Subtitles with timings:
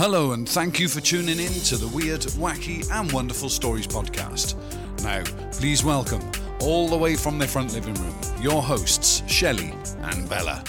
[0.00, 4.54] Hello, and thank you for tuning in to the Weird, Wacky, and Wonderful Stories podcast.
[5.02, 6.22] Now, please welcome,
[6.62, 9.74] all the way from their front living room, your hosts, Shelley
[10.04, 10.64] and Bella.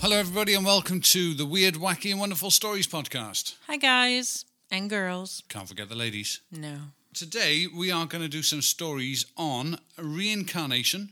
[0.00, 3.56] Hello, everybody, and welcome to the Weird, Wacky, and Wonderful Stories podcast.
[3.66, 5.42] Hi, guys and girls.
[5.50, 6.40] Can't forget the ladies.
[6.50, 6.78] No.
[7.12, 11.10] Today, we are going to do some stories on reincarnation,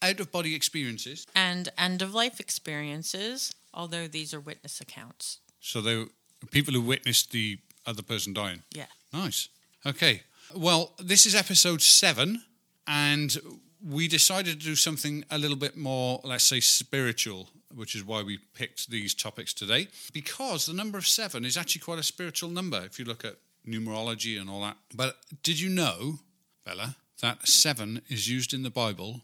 [0.00, 1.26] out of body experiences.
[1.34, 5.40] And end of life experiences, although these are witness accounts.
[5.60, 6.06] So, they
[6.50, 8.62] people who witnessed the other person dying.
[8.72, 8.86] Yeah.
[9.12, 9.48] Nice.
[9.86, 10.22] Okay.
[10.54, 12.42] Well, this is episode seven,
[12.86, 13.36] and
[13.84, 18.22] we decided to do something a little bit more, let's say, spiritual, which is why
[18.22, 19.88] we picked these topics today.
[20.12, 23.36] Because the number of seven is actually quite a spiritual number if you look at
[23.66, 24.76] numerology and all that.
[24.94, 26.20] But did you know,
[26.64, 29.22] Bella, that seven is used in the Bible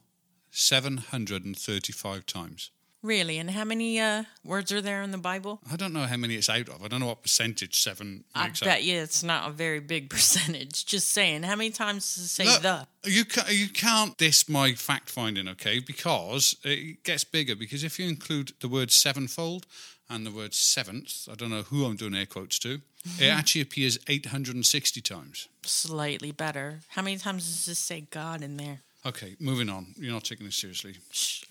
[0.51, 2.71] 735 times?
[3.03, 3.39] Really?
[3.39, 5.61] And how many uh, words are there in the Bible?
[5.71, 6.83] I don't know how many it's out of.
[6.83, 8.85] I don't know what percentage seven I makes bet up.
[8.85, 10.85] you it's not a very big percentage.
[10.85, 11.45] Just saying.
[11.45, 12.87] How many times does it say Look, the?
[13.05, 15.79] You can't, you can't diss my fact finding, okay?
[15.79, 17.55] Because it gets bigger.
[17.55, 19.67] Because if you include the word sevenfold
[20.11, 22.81] and the word seventh, I don't know who I'm doing air quotes to,
[23.21, 25.49] it actually appears 860 times.
[25.63, 26.81] Slightly better.
[26.89, 28.81] How many times does it say God in there?
[29.07, 29.95] Okay, moving on.
[29.97, 30.97] You're not taking this seriously.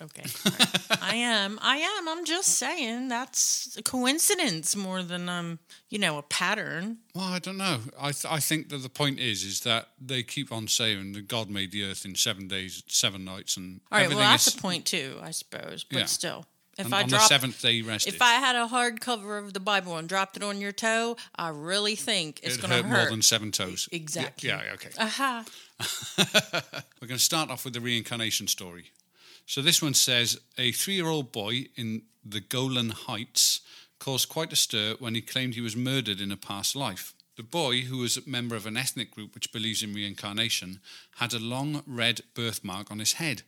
[0.00, 0.22] Okay.
[0.44, 1.02] Right.
[1.02, 1.58] I am.
[1.62, 2.08] I am.
[2.08, 6.98] I'm just saying that's a coincidence more than um, you know, a pattern.
[7.14, 7.78] Well, I don't know.
[7.98, 11.26] I th- I think that the point is is that they keep on saying that
[11.26, 14.08] God made the earth in seven days, seven nights, and All right.
[14.08, 15.84] Well, that's is, the point too, I suppose.
[15.84, 16.04] But Yeah.
[16.04, 16.44] still,
[16.78, 18.14] if and I on drop, the seventh day rested.
[18.14, 21.16] if I had a hard cover of the Bible and dropped it on your toe,
[21.34, 23.02] I really think it's it going to hurt, hurt.
[23.02, 23.88] more than seven toes.
[23.90, 24.48] Exactly.
[24.48, 24.90] Yeah, yeah okay.
[24.96, 25.42] Uh-huh.
[25.80, 26.64] Aha.
[27.00, 28.92] We're going to start off with the reincarnation story.
[29.46, 33.60] So this one says a three-year-old boy in the Golan Heights
[33.98, 37.14] caused quite a stir when he claimed he was murdered in a past life.
[37.36, 40.80] The boy, who was a member of an ethnic group which believes in reincarnation,
[41.16, 43.42] had a long red birthmark on his head.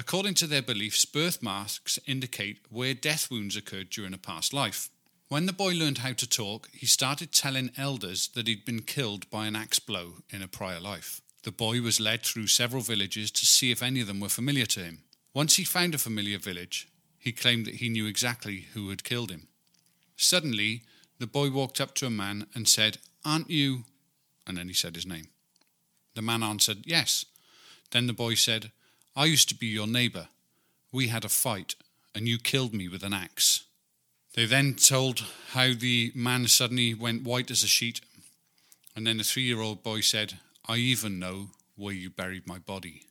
[0.00, 4.88] According to their beliefs, birthmarks indicate where death wounds occurred during a past life.
[5.28, 9.28] When the boy learned how to talk, he started telling elders that he'd been killed
[9.28, 11.20] by an axe blow in a prior life.
[11.42, 14.64] The boy was led through several villages to see if any of them were familiar
[14.66, 15.02] to him.
[15.34, 16.88] Once he found a familiar village,
[17.18, 19.48] he claimed that he knew exactly who had killed him.
[20.16, 20.82] Suddenly,
[21.18, 23.84] the boy walked up to a man and said, Aren't you?
[24.46, 25.28] And then he said his name.
[26.14, 27.26] The man answered, Yes.
[27.90, 28.72] Then the boy said,
[29.16, 30.28] I used to be your neighbour.
[30.92, 31.74] We had a fight,
[32.14, 33.64] and you killed me with an axe.
[34.34, 38.00] They then told how the man suddenly went white as a sheet,
[38.94, 40.34] and then the three year old boy said,
[40.66, 43.02] I even know where you buried my body.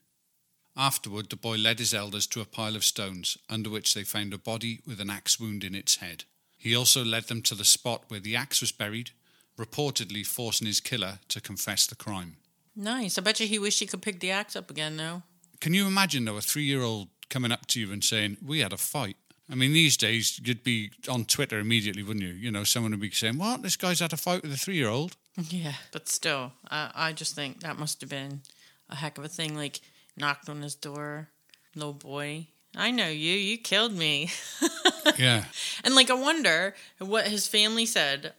[0.77, 4.33] Afterward, the boy led his elders to a pile of stones, under which they found
[4.33, 6.23] a body with an axe wound in its head.
[6.57, 9.11] He also led them to the spot where the axe was buried,
[9.57, 12.38] reportedly forcing his killer to confess the crime.
[12.75, 13.17] Nice.
[13.17, 15.23] I bet you he wished he could pick the axe up again, though.
[15.59, 18.59] Can you imagine, though, a three year old coming up to you and saying, We
[18.59, 19.17] had a fight?
[19.51, 22.33] I mean, these days, you'd be on Twitter immediately, wouldn't you?
[22.33, 23.61] You know, someone would be saying, What?
[23.61, 25.15] This guy's had a fight with a three year old?
[25.49, 25.73] Yeah.
[25.91, 28.41] But still, I, I just think that must have been
[28.89, 29.55] a heck of a thing.
[29.55, 29.79] Like,
[30.17, 31.29] knocked on his door,
[31.75, 32.47] little boy.
[32.75, 33.33] I know you.
[33.33, 34.29] You killed me.
[35.17, 35.45] Yeah.
[35.83, 38.33] And like, I wonder what his family said.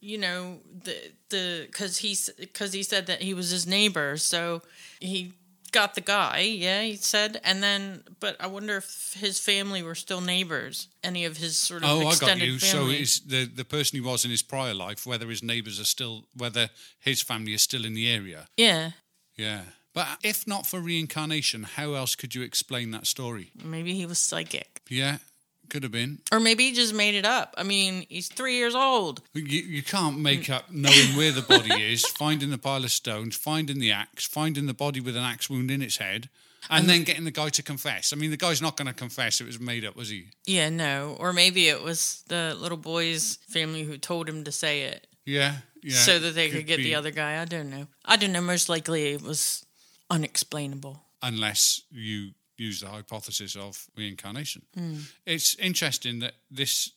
[0.00, 0.96] You know, the
[1.28, 4.62] the because he because he said that he was his neighbor, so
[5.00, 5.32] he
[5.74, 6.38] got the guy.
[6.40, 10.88] Yeah, he said, and then, but I wonder if his family were still neighbors.
[11.02, 12.58] Any of his sort of Oh, I got extended you.
[12.58, 13.04] family.
[13.04, 16.24] So the, the person he was in his prior life, whether his neighbours are still,
[16.36, 16.70] whether
[17.00, 18.46] his family is still in the area.
[18.56, 18.92] yeah,
[19.36, 19.62] Yeah.
[19.92, 23.50] But if not for reincarnation, how else could you explain that story?
[23.62, 25.18] maybe he was psychic, Yeah,
[25.68, 26.18] could have been.
[26.32, 27.54] or maybe he just made it up.
[27.56, 29.22] I mean, he's three years old.
[29.34, 33.36] You, you can't make up knowing where the body is, finding the pile of stones,
[33.36, 36.28] finding the axe, finding the body with an axe wound in its head,
[36.70, 38.12] and then getting the guy to confess.
[38.12, 40.28] I mean, the guy's not going to confess it was made up, was he?
[40.46, 44.82] Yeah, no, or maybe it was the little boy's family who told him to say
[44.82, 45.06] it.
[45.26, 45.96] Yeah, yeah.
[45.96, 46.84] so that they could, get be.
[46.84, 47.40] the other guy.
[47.40, 47.86] I don't know.
[48.04, 48.40] I don't know.
[48.40, 49.64] Most likely it was
[50.10, 51.02] unexplainable.
[51.22, 54.62] Unless you use the hypothesis of reincarnation.
[54.74, 54.96] Hmm.
[55.26, 56.90] It's interesting that this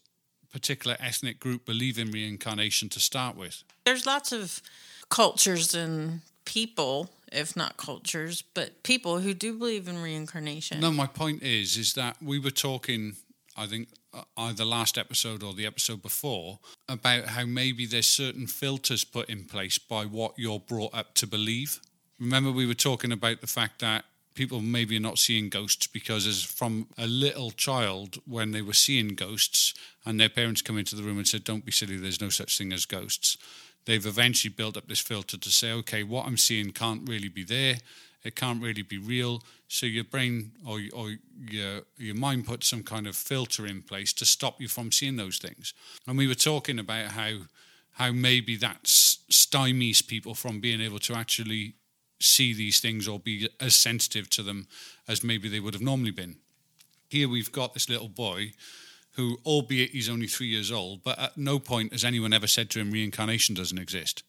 [0.52, 3.64] particular ethnic group believe in reincarnation to start with.
[3.86, 4.62] There's lots of
[5.10, 10.80] cultures and people, if not cultures, but people who do believe in reincarnation.
[10.80, 13.16] No, my point is, is that we were talking,
[13.56, 18.48] I think, uh, either last episode or the episode before, about how maybe there's certain
[18.48, 21.82] filters put in place by what you're brought up to believe.
[22.20, 24.06] Remember, we were talking about the fact that
[24.38, 28.74] people maybe are not seeing ghosts because as from a little child when they were
[28.74, 29.74] seeing ghosts
[30.06, 32.58] and their parents come into the room and said don't be silly there's no such
[32.58, 33.38] thing as ghosts
[33.86, 37.44] they've eventually built up this filter to say okay what i'm seeing can't really be
[37.44, 37.78] there.
[38.24, 39.42] It can't really be real.
[39.68, 41.16] So your brain or, or
[41.50, 45.16] your, your mind puts some kind of filter in place to stop you from seeing
[45.16, 45.74] those things.
[46.08, 47.32] And we were talking about how
[47.92, 51.74] how maybe that stymies people from being able to actually
[52.20, 54.68] see these things or be as sensitive to them
[55.08, 56.38] as maybe they would have normally been.
[57.10, 58.54] Here we've got this little boy
[59.14, 62.70] who, albeit he's only three years old, but at no point has anyone ever said
[62.72, 64.24] to him reincarnation doesn't exist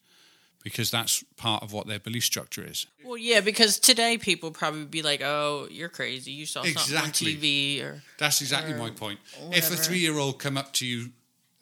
[0.63, 2.85] because that's part of what their belief structure is.
[3.05, 6.31] Well, yeah, because today people probably be like, "Oh, you're crazy.
[6.31, 6.95] You saw exactly.
[6.95, 9.19] something on TV." Or that's exactly or my point.
[9.39, 9.55] Whatever.
[9.55, 11.11] If a three-year-old come up to you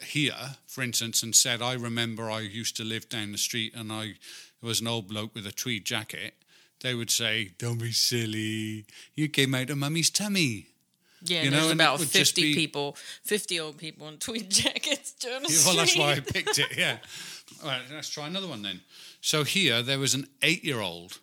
[0.01, 3.91] here, for instance, and said, "I remember I used to live down the street and
[3.91, 4.15] I
[4.61, 6.35] was an old bloke with a tweed jacket,"
[6.81, 8.85] they would say, "Don't be silly.
[9.15, 10.67] You came out of mummy's tummy."
[11.23, 12.55] Yeah, you know, there's about fifty be...
[12.55, 16.59] people, fifty old people in tweed jackets down the yeah, Well, that's why I picked
[16.59, 16.77] it.
[16.77, 16.97] Yeah.
[17.63, 18.81] All right, let's try another one then.
[19.21, 21.19] So here there was an eight-year-old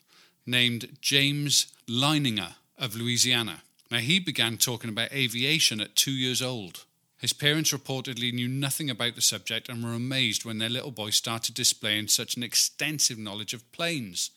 [0.47, 3.63] named James Leininger of Louisiana.
[3.91, 6.85] Now he began talking about aviation at two years old.
[7.25, 11.09] His parents reportedly knew nothing about the subject and were amazed when their little boy
[11.09, 14.31] started displaying such an extensive knowledge of planes.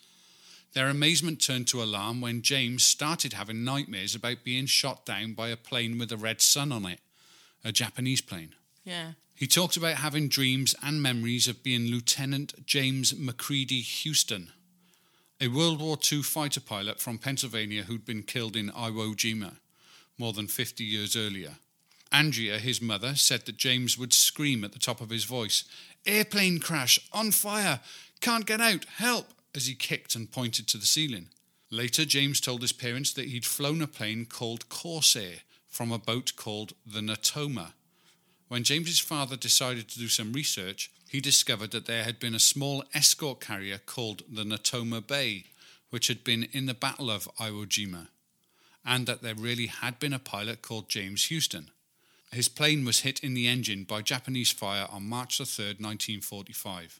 [0.71, 5.49] Their amazement turned to alarm when James started having nightmares about being shot down by
[5.49, 7.01] a plane with a red sun on it,
[7.61, 8.55] a Japanese plane.
[8.85, 9.11] Yeah.
[9.35, 14.53] He talked about having dreams and memories of being Lieutenant James McCready Huston,
[15.41, 19.55] a World War II fighter pilot from Pennsylvania who'd been killed in Iwo Jima
[20.17, 21.55] more than 50 years earlier.
[22.11, 25.63] Andrea, his mother, said that James would scream at the top of his voice,
[26.05, 27.81] Airplane crash, on fire,
[28.21, 31.27] can't get out, help, as he kicked and pointed to the ceiling.
[31.69, 36.33] Later, James told his parents that he'd flown a plane called Corsair from a boat
[36.37, 37.73] called the Natoma.
[38.47, 42.39] When James's father decided to do some research, he discovered that there had been a
[42.39, 45.45] small escort carrier called the Natoma Bay,
[45.89, 48.07] which had been in the Battle of Iwo Jima,
[48.85, 51.71] and that there really had been a pilot called James Huston.
[52.31, 56.99] His plane was hit in the engine by Japanese fire on March 3, 1945.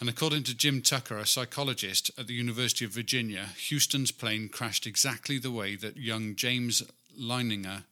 [0.00, 4.86] And according to Jim Tucker, a psychologist at the University of Virginia, Huston's plane crashed
[4.86, 6.84] exactly the way that young James
[7.20, 7.84] Leininger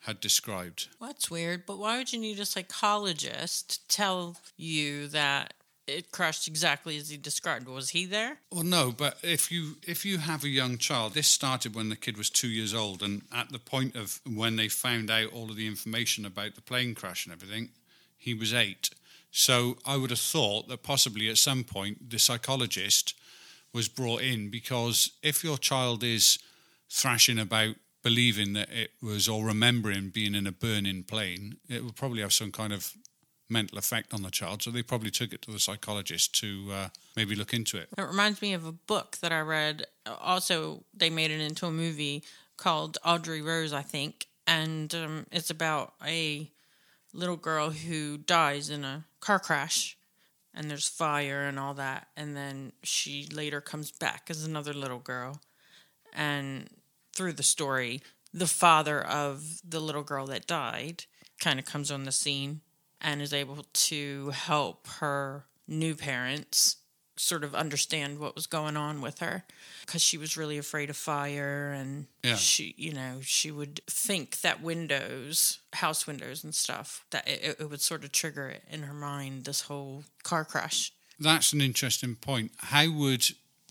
[0.00, 0.88] had described.
[1.00, 5.54] That's weird, but why would you need a psychologist to tell you that
[5.86, 7.66] it crashed exactly as he described.
[7.66, 8.38] Was he there?
[8.50, 11.96] Well, no, but if you if you have a young child, this started when the
[11.96, 15.50] kid was two years old, and at the point of when they found out all
[15.50, 17.70] of the information about the plane crash and everything,
[18.16, 18.90] he was eight.
[19.30, 23.14] So I would have thought that possibly at some point the psychologist
[23.72, 26.38] was brought in because if your child is
[26.90, 31.96] thrashing about believing that it was or remembering being in a burning plane, it would
[31.96, 32.92] probably have some kind of
[33.52, 34.62] mental effect on the child.
[34.62, 37.88] So they probably took it to the psychologist to uh, maybe look into it.
[37.96, 39.86] It reminds me of a book that I read.
[40.06, 42.24] Also, they made it into a movie
[42.56, 44.26] called Audrey Rose, I think.
[44.46, 46.50] And um, it's about a
[47.12, 49.96] little girl who dies in a car crash
[50.54, 52.08] and there's fire and all that.
[52.16, 55.40] And then she later comes back as another little girl.
[56.12, 56.68] And
[57.14, 58.02] through the story,
[58.34, 61.04] the father of the little girl that died
[61.40, 62.60] kind of comes on the scene
[63.02, 66.76] and is able to help her new parents
[67.16, 69.44] sort of understand what was going on with her.
[69.84, 72.36] Because she was really afraid of fire and yeah.
[72.36, 77.70] she you know she would think that windows house windows and stuff that it, it
[77.70, 80.92] would sort of trigger it in her mind this whole car crash.
[81.18, 82.52] That's an interesting point.
[82.56, 83.26] How would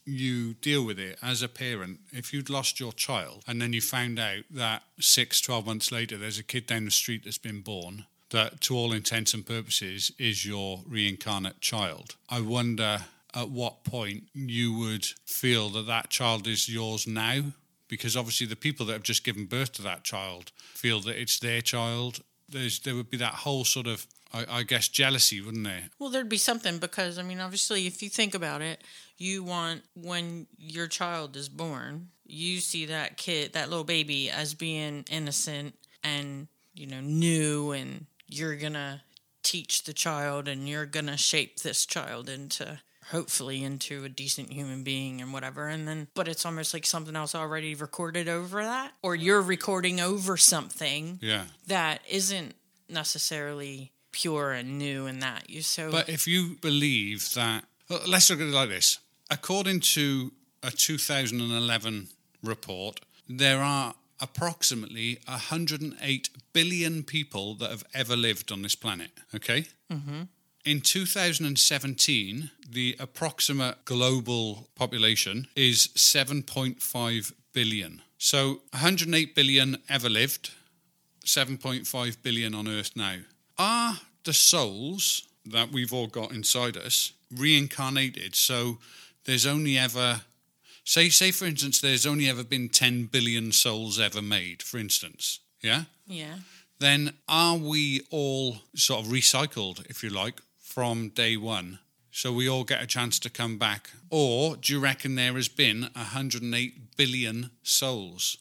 [0.06, 2.00] you deal with it as a parent?
[2.12, 6.18] If you'd lost your child and then you found out that six, 12 months later
[6.18, 10.12] there's a kid down the street that's been born that, to all intents and purposes,
[10.18, 12.16] is your reincarnate child.
[12.30, 17.44] I wonder at what point you would feel that that child is yours now,
[17.88, 21.40] because obviously the people that have just given birth to that child feel that it's
[21.40, 22.22] their child.
[22.50, 25.90] There's there would be that whole sort of I, I, guess jealousy, wouldn't there?
[26.00, 28.82] Well, there'd be something because I mean, obviously, if you think about it,
[29.18, 34.54] you want when your child is born, you see that kid, that little baby, as
[34.54, 39.02] being innocent and you know new and you're going to
[39.44, 44.52] teach the child and you're going to shape this child into hopefully into a decent
[44.52, 48.64] human being and whatever and then but it's almost like something else already recorded over
[48.64, 51.46] that or you're recording over something yeah.
[51.68, 52.54] that isn't
[52.88, 57.66] necessarily pure and new in that you so but if you believe that
[58.08, 59.00] let's look at it like this.
[59.30, 60.32] According to
[60.64, 62.08] a 2011
[62.44, 69.12] report there are approximately 108 billion people that have ever lived on this planet.
[69.34, 69.66] Okay?
[69.92, 70.24] Mm-hmm.
[70.64, 78.02] In 2017, the approximate global population is 7.5 billion.
[78.20, 80.52] So 108 billion ever lived,
[81.26, 83.18] 7.5 billion on Earth now.
[83.58, 88.36] Are the souls that we've all got inside us reincarnated?
[88.36, 88.78] So
[89.26, 90.22] there's only ever
[90.84, 95.40] say say for instance there's only ever been 10 billion souls ever made for instance
[95.62, 95.84] yeah?
[96.08, 96.36] Yeah.
[96.80, 101.80] then are we all sort of recycled if you like from day one?
[102.12, 103.90] So we all get a chance to come back.
[104.10, 108.38] Or do you reckon there has been 108 billion souls?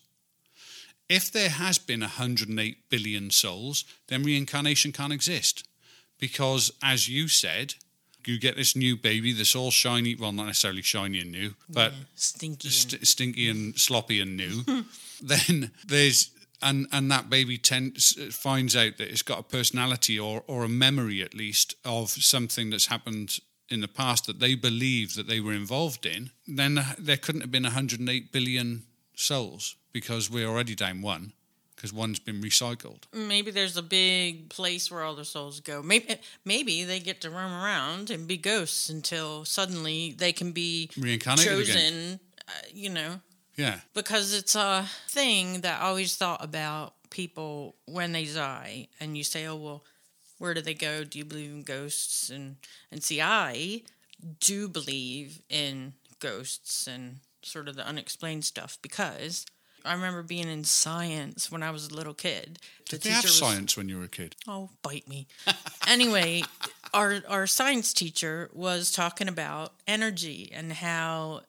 [1.09, 5.67] If there has been 108 billion souls then reincarnation can't exist.
[6.19, 7.75] Because as you said
[8.27, 11.93] you get this new baby that's all shiny well not necessarily shiny and new but
[12.15, 12.69] Stinky.
[12.69, 14.63] and- st- stinky and sloppy and new,
[15.23, 16.31] then there's
[16.63, 20.69] and and that baby tends finds out that it's got a personality or or a
[20.69, 23.39] memory at least of something that's happened
[23.71, 26.31] in the past that they believe that they were involved in.
[26.47, 28.83] Then there couldn't have been 108 billion
[29.15, 31.33] souls because we're already down one
[31.81, 33.05] because one's been recycled.
[33.15, 35.83] maybe there's a big place where all the souls go.
[35.83, 40.91] Maybe maybe they get to roam around and be ghosts until suddenly they can be
[40.99, 41.77] Reincarnated chosen.
[41.77, 42.21] again.
[42.47, 43.21] Uh, you know,
[43.57, 49.17] Yeah, because it's a thing that I always thought about people when they die, and
[49.17, 49.85] you say, "Oh well,
[50.37, 51.05] where do they go?
[51.05, 52.57] Do you believe in ghosts?" And
[52.91, 53.85] and see, I
[54.41, 59.47] do believe in ghosts and sort of the unexplained stuff because.
[59.85, 62.59] I remember being in science when I was a little kid.
[62.89, 64.37] The did they have was- science when you were a kid?
[64.47, 65.27] Oh, bite me.
[65.89, 66.43] anyway,
[66.93, 71.43] our our science teacher was talking about energy and how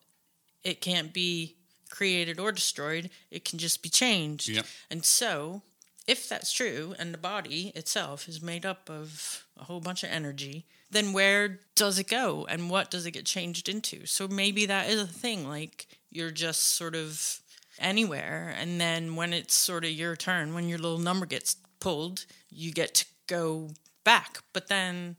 [0.63, 1.55] it can't be
[1.89, 3.09] created or destroyed.
[3.29, 4.47] It can just be changed.
[4.49, 4.65] Yep.
[4.89, 5.61] And so,
[6.07, 10.09] if that's true and the body itself is made up of a whole bunch of
[10.09, 14.05] energy, then where does it go and what does it get changed into?
[14.05, 17.39] So maybe that is a thing like you're just sort of
[17.81, 22.25] anywhere and then when it's sort of your turn when your little number gets pulled
[22.49, 23.69] you get to go
[24.03, 25.15] back but then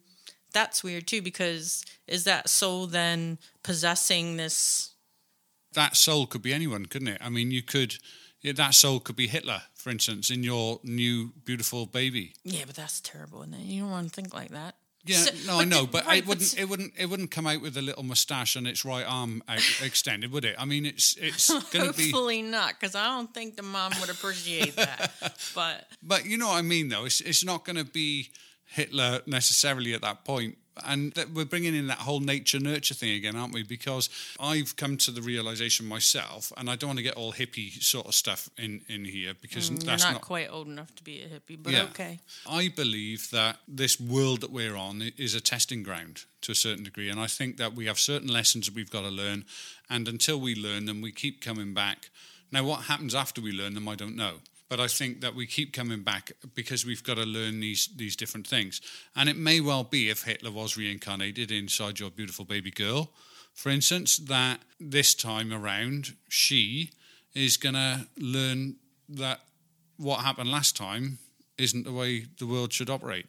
[0.52, 4.90] that's weird too because is that soul then possessing this
[5.74, 7.18] that soul could be anyone, couldn't it?
[7.24, 7.94] I mean, you could.
[8.42, 12.34] yeah, That soul could be Hitler, for instance, in your new beautiful baby.
[12.44, 14.74] yeah but that's terrible and you don't want to think like that
[15.04, 16.56] Yeah, So- no, I know, the- but right, it wouldn't.
[16.56, 16.92] It wouldn't.
[16.96, 20.44] It wouldn't come out with a little moustache and its right arm out, extended, would
[20.44, 20.54] it?
[20.58, 22.04] I mean, it's it's going to be.
[22.10, 25.10] hopefully not because i don't think the mom would appreciate that
[25.54, 27.04] but But you know what I mean, though.
[27.04, 28.30] It's it's not going to be
[28.64, 30.56] Hitler necessarily at that point.
[30.86, 33.62] And that we're bringing in that whole nature nurture thing again, aren't we?
[33.62, 34.08] Because
[34.40, 38.06] I've come to the realization myself, and I don't want to get all hippie sort
[38.06, 41.22] of stuff in in here because Mm, that's not, not quite old enough to be
[41.22, 41.84] a hippie but Yeah.
[41.84, 46.54] okay I believe that this world that we're on is a testing ground to a
[46.54, 49.44] certain degree, and I think that we have certain lessons that we've got to learn,
[49.90, 52.10] and until we learn them, we keep coming back.
[52.50, 54.40] Now, what happens after we learn them, I don't know,
[54.72, 58.16] but I think that we keep coming back because we've got to learn these these
[58.16, 58.80] different things,
[59.14, 63.10] and it may well be if Hitler was reincarnated inside your beautiful baby girl,
[63.52, 66.88] for instance, that this time around she
[67.34, 68.76] is going to learn
[69.10, 69.40] that
[69.98, 71.18] what happened last time
[71.58, 73.26] isn't the way the world should operate.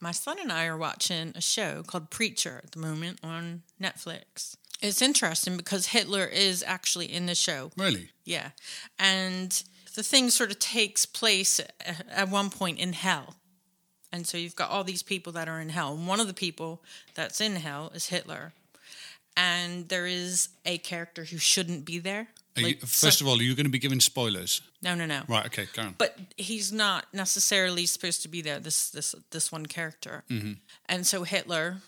[0.00, 4.56] My son and I are watching a show called Preacher at the moment on Netflix.
[4.80, 7.72] It's interesting because Hitler is actually in the show.
[7.76, 8.08] Really?
[8.24, 8.50] Yeah.
[8.98, 9.62] And
[9.98, 11.60] the thing sort of takes place
[12.08, 13.34] at one point in hell.
[14.12, 15.92] And so you've got all these people that are in hell.
[15.92, 16.84] And one of the people
[17.16, 18.52] that's in hell is Hitler.
[19.36, 22.28] And there is a character who shouldn't be there.
[22.56, 24.62] Are you, first of all, are you going to be giving spoilers?
[24.82, 25.22] no, no, no.
[25.26, 25.46] Right.
[25.46, 25.66] Okay.
[25.72, 25.96] Go on.
[25.98, 30.52] but he's not necessarily supposed to be there this this this one character mm-hmm.
[30.86, 31.78] and so hitler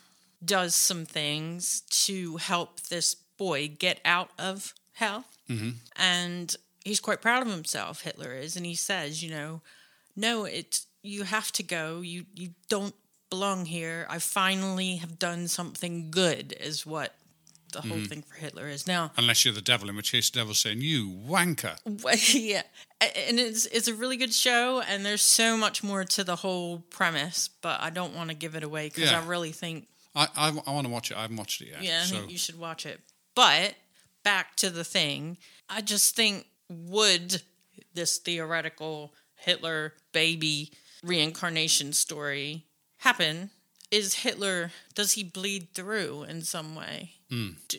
[0.44, 5.70] does some things to help this boy get out of hell mm-hmm.
[5.94, 9.60] and he's quite proud of himself hitler is and he says you know
[10.16, 12.94] no it's you have to go you you don't
[13.30, 17.14] belong here i finally have done something good is what
[17.72, 18.06] the whole mm-hmm.
[18.06, 20.80] thing for hitler is now Unless you're the devil, in which case the devil's saying,
[20.80, 21.76] "You wanker."
[22.34, 22.62] Yeah,
[23.00, 26.80] and it's it's a really good show, and there's so much more to the whole
[26.90, 29.20] premise, but I don't want to give it away because Yeah.
[29.20, 31.16] I really think I I, I want to watch it.
[31.16, 31.82] I haven't watched it yet.
[31.82, 33.00] yeah, So you should watch it.
[33.34, 33.76] But
[34.24, 37.42] back to the thing, I just think would
[37.92, 40.72] this theoretical Hitler baby
[41.02, 42.64] reincarnation story
[42.98, 43.50] happen?
[43.90, 47.12] Is Hitler does he bleed through in some way?
[47.28, 47.50] Hmm.
[47.68, 47.78] Do-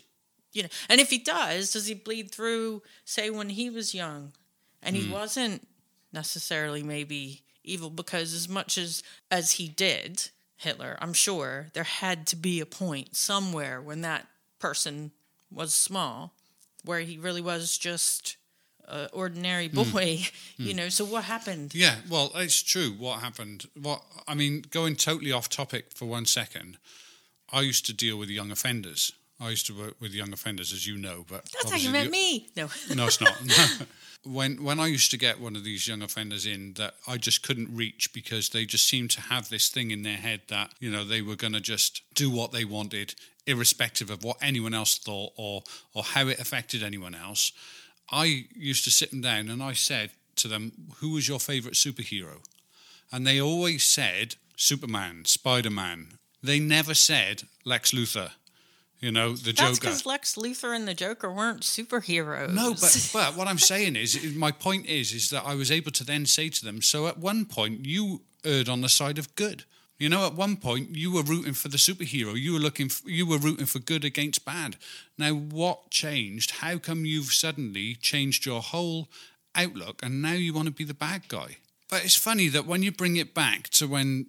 [0.53, 2.81] you know, and if he does, does he bleed through?
[3.05, 4.33] Say when he was young,
[4.83, 5.65] and he wasn't
[6.11, 12.27] necessarily maybe evil because as much as as he did Hitler, I'm sure there had
[12.27, 14.27] to be a point somewhere when that
[14.59, 15.11] person
[15.49, 16.33] was small
[16.83, 18.35] where he really was just
[18.91, 19.91] an ordinary hmm.
[19.91, 20.19] boy,
[20.57, 20.77] you hmm.
[20.77, 20.89] know.
[20.89, 21.73] So what happened?
[21.73, 22.91] Yeah, well, it's true.
[22.91, 23.67] What happened?
[23.79, 26.77] What I mean, going totally off topic for one second.
[27.53, 29.11] I used to deal with young offenders.
[29.39, 31.25] I used to work with young offenders, as you know.
[31.27, 32.49] But That's how you met me.
[32.55, 32.69] No.
[32.95, 33.35] No, it's not.
[34.23, 37.41] when when I used to get one of these young offenders in that I just
[37.41, 40.91] couldn't reach because they just seemed to have this thing in their head that you
[40.91, 43.15] know they were going to just do what they wanted,
[43.47, 45.63] irrespective of what anyone else thought or
[45.95, 47.51] or how it affected anyone else.
[48.11, 51.75] I used to sit them down and I said to them, "Who was your favorite
[51.75, 52.41] superhero?"
[53.11, 56.17] And they always said Superman, Spider Man.
[56.43, 58.31] They never said Lex Luthor.
[58.99, 59.79] You know, the That's Joker.
[59.81, 62.53] because Lex Luthor and the Joker weren't superheroes.
[62.53, 65.71] No, but but what I'm saying is, is- my point is, is that I was
[65.71, 66.81] able to then say to them.
[66.81, 69.63] So at one point, you erred on the side of good.
[70.01, 72.35] You know, at one point, you were rooting for the superhero.
[72.35, 74.77] You were looking, for, you were rooting for good against bad.
[75.15, 76.49] Now, what changed?
[76.49, 79.09] How come you've suddenly changed your whole
[79.53, 81.57] outlook, and now you want to be the bad guy?
[81.87, 84.25] But it's funny that when you bring it back to when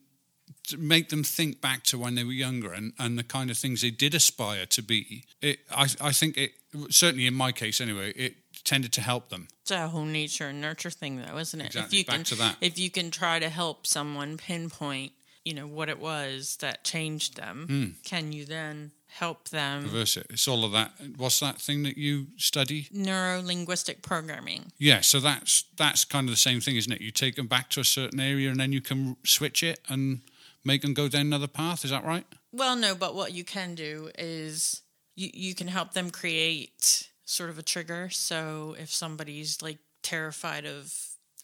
[0.69, 3.57] to make them think back to when they were younger and, and the kind of
[3.57, 5.25] things they did aspire to be.
[5.41, 6.53] It, I, I think it
[6.91, 9.49] certainly in my case anyway, it tended to help them.
[9.63, 11.67] It's a whole nature and nurture thing, though, isn't it?
[11.69, 11.99] Exactly.
[11.99, 12.57] If you Back can, to that.
[12.61, 15.13] if you can try to help someone pinpoint,
[15.45, 18.09] you know, what it was that changed them, Hmm.
[18.09, 19.83] can you then help them?
[19.85, 20.27] Reverse it.
[20.31, 20.93] It's all of that.
[21.17, 22.89] What's that thing that you study?
[22.93, 24.73] Neuro linguistic programming.
[24.79, 27.01] Yeah, so that's that's kind of the same thing, isn't it?
[27.01, 30.21] You take them back to a certain area and then you can switch it and
[30.65, 31.85] make them go down another path.
[31.85, 32.25] Is that right?
[32.53, 34.83] Well, no, but what you can do is
[35.17, 38.09] you, you can help them create sort of a trigger.
[38.11, 40.95] So if somebody's like terrified of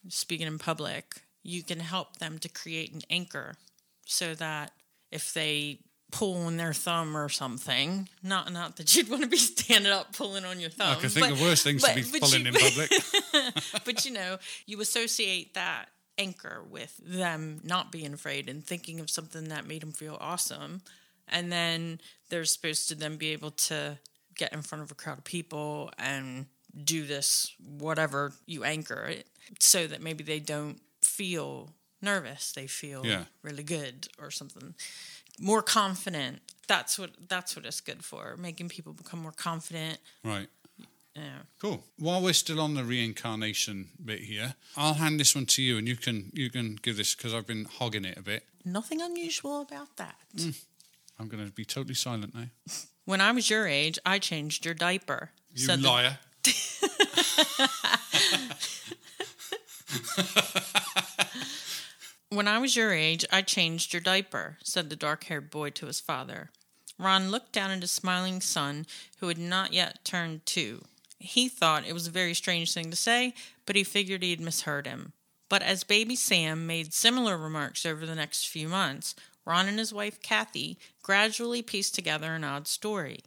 [0.09, 3.57] speaking in public, you can help them to create an anchor
[4.11, 4.73] so that
[5.12, 5.79] if they
[6.11, 10.17] pull on their thumb or something, not not that you'd want to be standing up
[10.17, 10.88] pulling on your thumb.
[10.88, 12.90] Oh, I can think but- of worse things but- to be pulling you- in public.
[13.85, 19.09] but you know, you associate that anchor with them not being afraid and thinking of
[19.11, 20.81] something that made them feel awesome.
[21.29, 23.99] And then they're supposed to then be able to
[24.37, 26.47] get in front of a crowd of people and
[26.85, 29.27] do this, whatever you anchor it,
[29.61, 32.53] so that maybe they don't feel nervous.
[32.53, 33.25] They feel Yeah.
[33.43, 34.75] really good or something.
[35.41, 36.41] More confident.
[36.67, 38.37] That's what that's what it's good for.
[38.37, 39.99] Making people become more confident.
[40.25, 40.49] right.
[41.17, 41.39] Yeah.
[41.59, 41.85] Cool.
[41.99, 45.89] While we're still on the reincarnation bit here, I'll hand this one to you, and
[45.89, 48.45] you can you can give this because I've been hogging it a bit.
[48.65, 50.15] Nothing unusual about that.
[50.37, 50.55] Mm.
[51.19, 52.49] I'm going to be totally silent now.
[53.05, 55.31] When I was your age, I changed your diaper.
[55.55, 56.19] You Said the- liar.
[62.31, 65.87] when I was your age, I changed your diaper, said the dark haired boy to
[65.87, 66.51] his father.
[66.99, 68.87] Ron looked down at his smiling son,
[69.19, 70.85] who had not yet turned two.
[71.19, 73.35] He thought it was a very strange thing to say,
[73.67, 75.12] but he figured he had misheard him.
[75.49, 79.14] But as baby Sam made similar remarks over the next few months,
[79.45, 83.21] Ron and his wife Kathy gradually pieced together an odd story.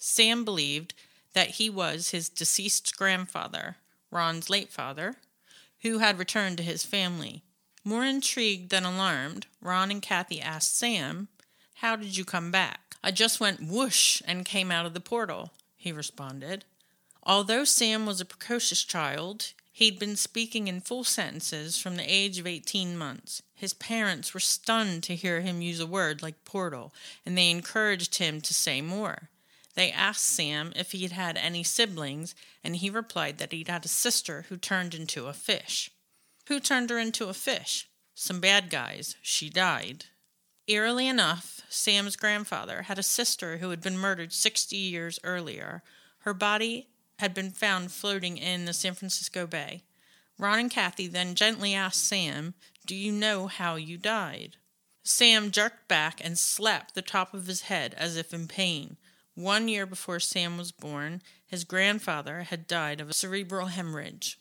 [0.00, 0.94] Sam believed
[1.34, 3.76] that he was his deceased grandfather,
[4.10, 5.14] Ron's late father,
[5.82, 7.44] who had returned to his family.
[7.84, 11.28] More intrigued than alarmed, Ron and Kathy asked Sam,
[11.74, 12.96] How did you come back?
[13.02, 16.64] I just went whoosh and came out of the portal, he responded.
[17.24, 22.38] Although Sam was a precocious child, he'd been speaking in full sentences from the age
[22.38, 23.42] of 18 months.
[23.54, 26.92] His parents were stunned to hear him use a word like portal,
[27.24, 29.30] and they encouraged him to say more.
[29.74, 33.88] They asked Sam if he'd had any siblings, and he replied that he'd had a
[33.88, 35.91] sister who turned into a fish.
[36.46, 37.88] Who turned her into a fish?
[38.14, 39.16] Some bad guys.
[39.22, 40.06] She died.
[40.66, 45.82] Eerily enough, Sam's grandfather had a sister who had been murdered 60 years earlier.
[46.20, 49.82] Her body had been found floating in the San Francisco Bay.
[50.38, 52.54] Ron and Kathy then gently asked Sam,
[52.86, 54.56] Do you know how you died?
[55.04, 58.96] Sam jerked back and slapped the top of his head as if in pain.
[59.34, 64.38] One year before Sam was born, his grandfather had died of a cerebral hemorrhage.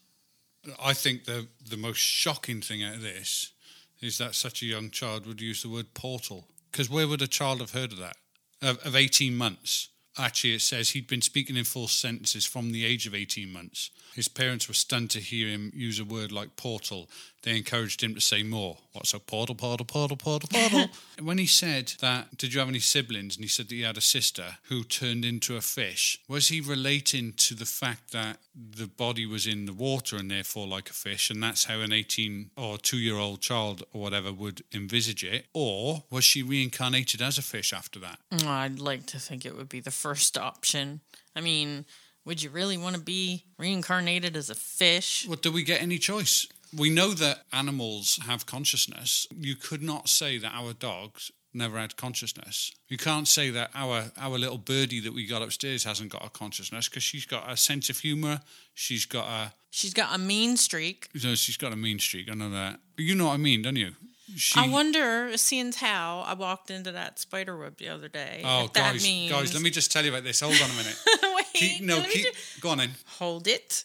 [0.83, 3.53] I think the the most shocking thing out of this
[4.01, 6.47] is that such a young child would use the word portal.
[6.71, 8.17] Because where would a child have heard of that?
[8.61, 9.89] Of, of 18 months.
[10.17, 13.91] Actually, it says he'd been speaking in full sentences from the age of 18 months.
[14.13, 17.09] His parents were stunned to hear him use a word like portal.
[17.43, 18.77] They encouraged him to say more.
[18.93, 20.85] What, so portal, portal, portal, portal, portal.
[21.21, 23.35] when he said that, did you have any siblings?
[23.35, 26.19] And he said that he had a sister who turned into a fish.
[26.27, 30.67] Was he relating to the fact that the body was in the water and therefore
[30.67, 34.31] like a fish, and that's how an 18 or 2 year old child or whatever
[34.31, 35.45] would envisage it?
[35.53, 38.19] Or was she reincarnated as a fish after that?
[38.31, 41.01] Mm, I'd like to think it would be the first option.
[41.35, 41.85] I mean,
[42.25, 45.25] would you really want to be reincarnated as a fish?
[45.27, 46.45] Well, do we get any choice?
[46.75, 49.27] We know that animals have consciousness.
[49.37, 52.71] You could not say that our dogs never had consciousness.
[52.87, 56.29] You can't say that our our little birdie that we got upstairs hasn't got a
[56.29, 58.39] consciousness because she's got a sense of humor.
[58.73, 61.07] She's got a She's got a mean streak.
[61.13, 62.29] you know, she's got a mean streak.
[62.29, 62.79] I know that.
[62.97, 63.93] You know what I mean, don't you?
[64.35, 68.41] She, I wonder, seeing how I walked into that spider web the other day.
[68.45, 69.31] Oh, guys, means...
[69.31, 70.39] guys, let me just tell you about this.
[70.39, 70.95] Hold on a minute.
[71.35, 72.27] Wait, keep, no, keep.
[72.59, 72.91] Go on in.
[73.17, 73.83] hold it.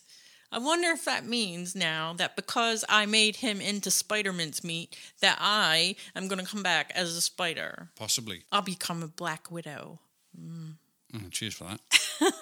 [0.53, 4.97] I wonder if that means now that because I made him into spider mince meat,
[5.21, 7.89] that I am going to come back as a spider.
[7.97, 8.45] Possibly.
[8.53, 10.01] I'll become a black widow.
[11.15, 11.81] Oh, cheers for that.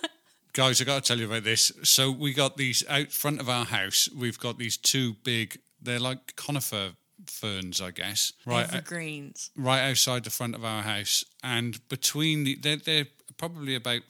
[0.52, 1.72] Guys, I got to tell you about this.
[1.82, 4.08] So we got these out front of our house.
[4.16, 5.58] We've got these two big.
[5.82, 6.92] They're like conifer
[7.26, 8.32] ferns, I guess.
[8.46, 9.50] Right, uh, Evergreens.
[9.56, 14.00] right outside the front of our house, and between the they're, they're probably about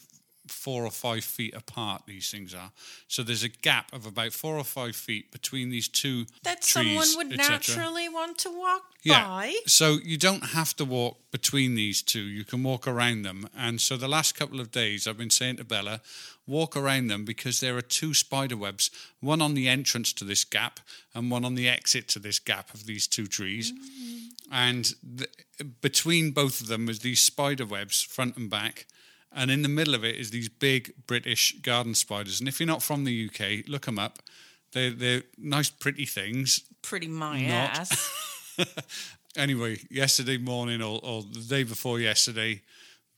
[0.46, 2.02] four or five feet apart.
[2.06, 2.70] These things are.
[3.08, 6.72] So there's a gap of about four or five feet between these two That trees,
[6.72, 9.26] someone would naturally want to walk Yeah.
[9.26, 9.54] by.
[9.66, 12.22] So you don't have to walk between these two.
[12.22, 13.48] You can walk around them.
[13.56, 16.00] And so the last couple of days, I've been saying to Bella,
[16.46, 20.44] walk around them because there are two spider webs, one on the entrance to this
[20.44, 20.80] gap
[21.14, 23.72] and one on the exit to this gap of these two trees.
[23.72, 24.20] Mm.
[24.52, 25.28] And the,
[25.80, 28.86] between both of them is these spider webs, front and back.
[29.34, 32.40] And in the middle of it is these big British garden spiders.
[32.40, 34.20] And if you're not from the UK, look them up.
[34.72, 37.78] They're, they're nice, pretty things Pretty my Not.
[37.78, 38.56] ass.
[39.36, 42.60] anyway, yesterday morning or, or the day before yesterday,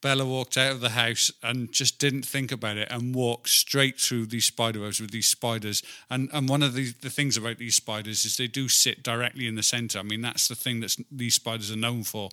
[0.00, 3.98] Bella walked out of the house and just didn't think about it and walked straight
[3.98, 5.82] through these spider webs with these spiders.
[6.08, 9.48] And and one of the, the things about these spiders is they do sit directly
[9.48, 9.98] in the center.
[9.98, 12.30] I mean, that's the thing that these spiders are known for.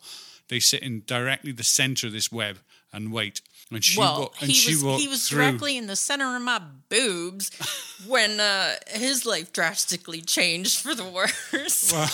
[0.50, 2.60] They sit in directly the center of this web
[2.94, 3.42] and wait.
[3.72, 5.40] And she well, wa- and he she was walked he was through.
[5.40, 7.50] directly in the center of my boobs
[8.08, 11.04] when uh, his life drastically changed for the
[11.54, 11.92] worse.
[11.92, 12.08] Well,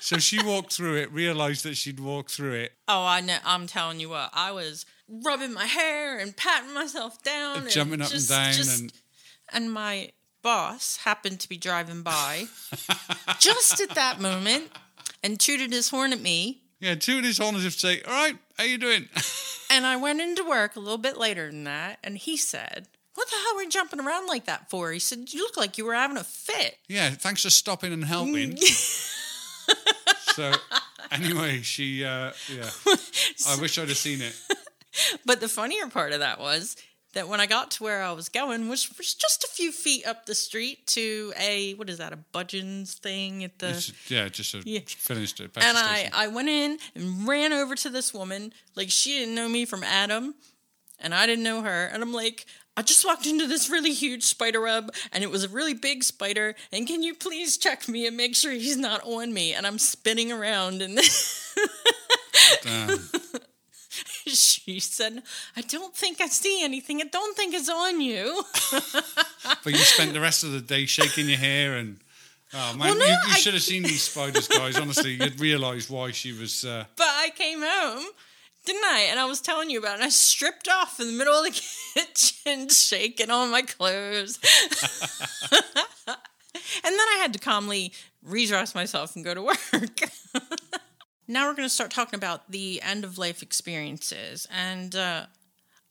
[0.00, 3.36] so she walked through it, realized that she'd walked through it, oh, I know.
[3.44, 8.00] I'm telling you what, I was rubbing my hair and patting myself down, and jumping
[8.00, 8.92] up just- and down, just- and
[9.52, 12.46] and my boss happened to be driving by
[13.38, 14.70] just at that moment
[15.22, 16.62] and tooted his horn at me.
[16.80, 19.08] Yeah, tooting his horn as if to say, "All right, how you doing?"
[19.68, 23.28] And I went into work a little bit later than that, and he said, "What
[23.28, 25.84] the hell were you jumping around like that for?" He said, "You look like you
[25.84, 28.56] were having a fit." Yeah, thanks for stopping and helping.
[30.18, 30.52] so,
[31.10, 32.70] anyway, she, uh, yeah,
[33.48, 34.36] I wish I'd have seen it.
[35.24, 36.76] But the funnier part of that was
[37.16, 40.06] that when I got to where I was going, which was just a few feet
[40.06, 44.28] up the street to a what is that, a Budgens thing at the It's- yeah,
[44.28, 44.80] just a, Yeah.
[44.86, 45.50] finished uh, it.
[45.56, 46.10] And I.
[46.12, 49.82] I went in and ran over to this woman like she didn't know me from
[49.82, 50.34] Adam,
[51.00, 52.46] and I didn't know her, and I'm like.
[52.78, 56.04] I just walked into this really huge spider web and it was a really big
[56.04, 56.54] spider.
[56.70, 59.54] And can you please check me and make sure he's not on me?
[59.54, 61.00] And I'm spinning around and.
[64.34, 65.22] she said,
[65.56, 67.00] I don't think I see anything.
[67.00, 68.42] I don't think it's on you.
[69.64, 71.98] but you spent the rest of the day shaking your hair and.
[72.54, 74.76] Oh man, Well, no, you, you I- should have seen these spiders, guys.
[74.78, 76.64] Honestly, you'd realise why she was.
[76.64, 78.04] Uh, But I came home,
[78.64, 79.08] didn't I?
[79.10, 80.00] And I was telling you about it.
[80.00, 81.50] And I stripped off in the middle of the
[81.94, 84.38] kitchen, shaking all my clothes.
[85.50, 85.62] and
[86.84, 89.58] then I had to calmly redress myself and go to work.
[91.28, 94.46] Now we're going to start talking about the end of life experiences.
[94.54, 95.26] And uh,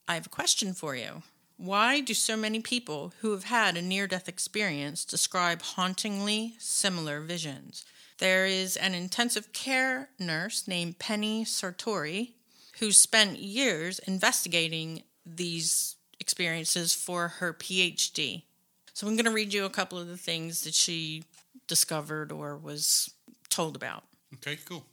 [0.08, 1.24] I have a question for you.
[1.58, 7.22] Why do so many people who have had a near death experience describe hauntingly similar
[7.22, 7.86] visions?
[8.18, 12.32] There is an intensive care nurse named Penny Sartori
[12.80, 18.44] who spent years investigating these experiences for her PhD.
[18.94, 21.24] So I'm going to read you a couple of the things that she
[21.68, 23.14] discovered or was
[23.50, 24.04] told about.
[24.36, 24.86] okay, cool.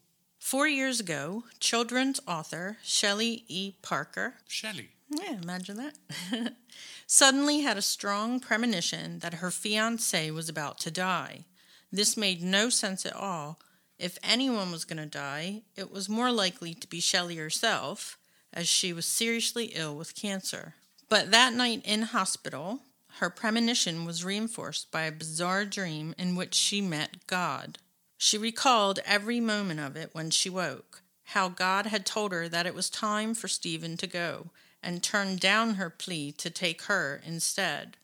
[0.42, 3.74] Four years ago, children's author Shelley E.
[3.80, 4.90] Parker Shelley.
[5.08, 6.54] yeah, imagine that.
[7.06, 11.44] Suddenly had a strong premonition that her fiance was about to die.
[11.92, 13.60] This made no sense at all.
[14.00, 18.18] If anyone was going to die, it was more likely to be Shelley herself,
[18.52, 20.74] as she was seriously ill with cancer.
[21.08, 22.80] But that night in hospital,
[23.20, 27.78] her premonition was reinforced by a bizarre dream in which she met God.
[28.24, 32.66] She recalled every moment of it when she woke, how God had told her that
[32.66, 37.20] it was time for Stephen to go, and turned down her plea to take her
[37.26, 37.96] instead.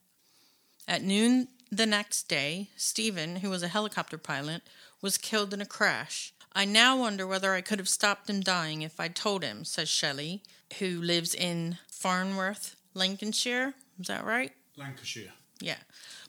[0.89, 4.63] At noon the next day, Stephen, who was a helicopter pilot,
[5.01, 6.33] was killed in a crash.
[6.53, 9.89] I now wonder whether I could have stopped him dying if I'd told him, says
[9.89, 10.43] Shelley,
[10.81, 13.75] who lives in Farnworth, Lincolnshire.
[14.01, 14.51] Is that right?
[14.77, 15.33] Lancashire.
[15.61, 15.79] Yeah.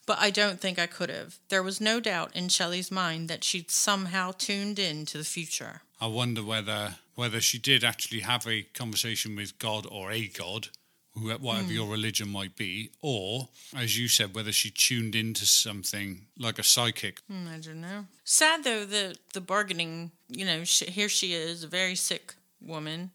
[0.09, 1.37] But I don't think I could have.
[1.49, 5.81] There was no doubt in Shelley's mind that she'd somehow tuned in to the future.
[6.01, 10.69] I wonder whether whether she did actually have a conversation with God or a God,
[11.13, 16.25] who- whatever your religion might be, or as you said, whether she tuned into something
[16.39, 17.19] like a psychic.
[17.27, 18.07] Hmm, I don't know.
[18.23, 23.11] Sad though that the bargaining, you know, sh here she is, a very sick woman,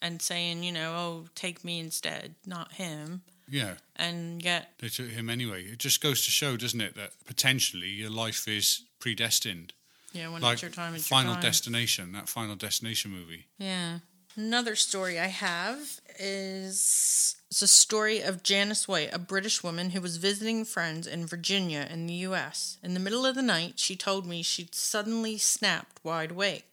[0.00, 3.22] and saying, you know, oh, take me instead, not him.
[3.52, 5.64] Yeah, And yet, they took him anyway.
[5.64, 9.74] It just goes to show, doesn't it, that potentially your life is predestined.
[10.14, 11.42] yeah, when like it's your time, it's Final your time.
[11.42, 13.44] Destination, that Final Destination movie.
[13.58, 13.98] Yeah.
[14.36, 20.00] Another story I have is it's a story of Janice White, a British woman who
[20.00, 22.78] was visiting friends in Virginia in the U.S.
[22.82, 26.71] In the middle of the night, she told me she'd suddenly snapped wide awake.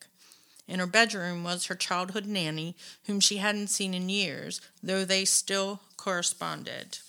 [0.70, 5.26] In her bedroom was her childhood nanny, whom she hadn't seen in years, though they
[5.26, 7.00] still corresponded.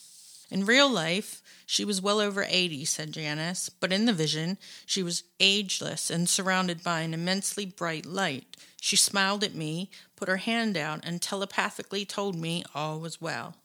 [0.51, 5.03] In real life, she was well over 80, said Janice, but in the vision, she
[5.03, 8.57] was ageless and surrounded by an immensely bright light.
[8.81, 13.57] She smiled at me, put her hand out, and telepathically told me all was well.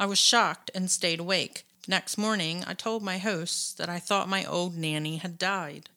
[0.00, 1.66] I was shocked and stayed awake.
[1.84, 5.90] The next morning, I told my hosts that I thought my old nanny had died.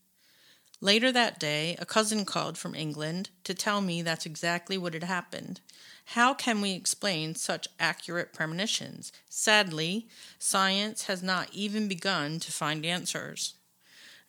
[0.81, 5.03] Later that day, a cousin called from England to tell me that's exactly what had
[5.03, 5.61] happened.
[6.09, 9.11] How can we explain such accurate premonitions?
[9.27, 10.07] Sadly,
[10.37, 13.55] science has not even begun to find answers.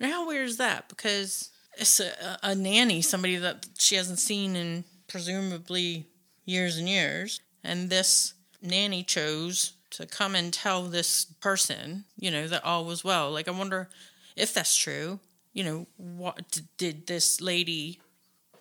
[0.00, 0.88] Now, how weird is that?
[0.88, 6.06] Because it's a, a nanny, somebody that she hasn't seen in presumably
[6.44, 12.48] years and years, and this nanny chose to come and tell this person, you know,
[12.48, 13.30] that all was well.
[13.30, 13.88] Like, I wonder
[14.36, 15.20] if that's true.
[15.56, 17.98] You know, what did this lady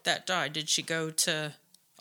[0.05, 0.53] that died?
[0.53, 1.51] Did she go to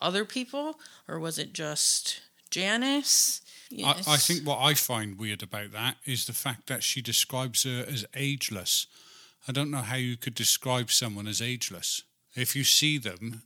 [0.01, 0.79] other people,
[1.09, 3.41] or was it just Janice?
[3.85, 7.65] I, I think what I find weird about that is the fact that she describes
[7.65, 8.87] her as ageless.
[9.49, 12.03] I don't know how you could describe someone as ageless.
[12.37, 13.43] If you see them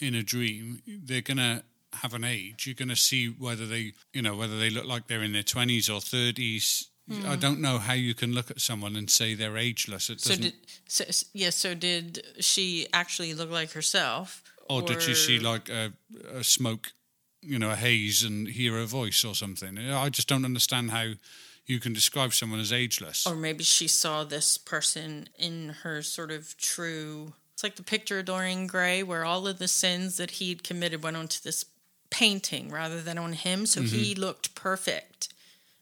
[0.00, 2.66] in a dream, they're going to have an age.
[2.66, 5.42] You're going to see whether they, you know, whether they look like they're in their
[5.44, 6.88] 20s or 30s.
[7.10, 7.40] I hmm.
[7.40, 10.10] don't know how you can look at someone and say they're ageless.
[10.10, 10.54] It So did
[10.86, 11.50] so, s- yeah?
[11.50, 15.92] So did she actually look like herself, or did she see like a,
[16.32, 16.92] a smoke,
[17.42, 19.78] you know, a haze and hear her voice or something?
[19.78, 21.14] I just don't understand how
[21.66, 23.26] you can describe someone as ageless.
[23.26, 27.32] or maybe she saw this person in her sort of true?
[27.54, 31.02] It's like the picture of Dorian Gray, where all of the sins that he'd committed
[31.02, 31.64] went onto this
[32.10, 34.20] painting rather than on him, so he mm-hmm.
[34.20, 35.32] looked perfect.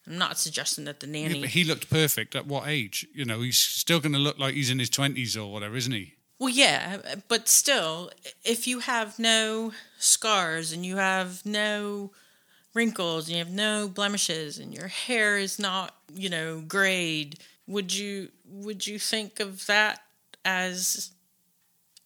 [0.08, 1.06] I'm not suggesting that the.
[1.06, 1.40] Yeah, nanny.
[1.42, 3.06] but he looked perfect at what age?
[3.12, 5.92] You know, he's still going to look like he's in his 20s or whatever, isn't
[5.92, 6.14] he?
[6.38, 8.10] Well, yeah, but still,
[8.44, 12.12] if you have no scars and you have no
[12.74, 17.94] wrinkles and you have no blemishes and your hair is not, you know, grayed, would
[17.94, 20.00] you would you think of that
[20.44, 21.10] as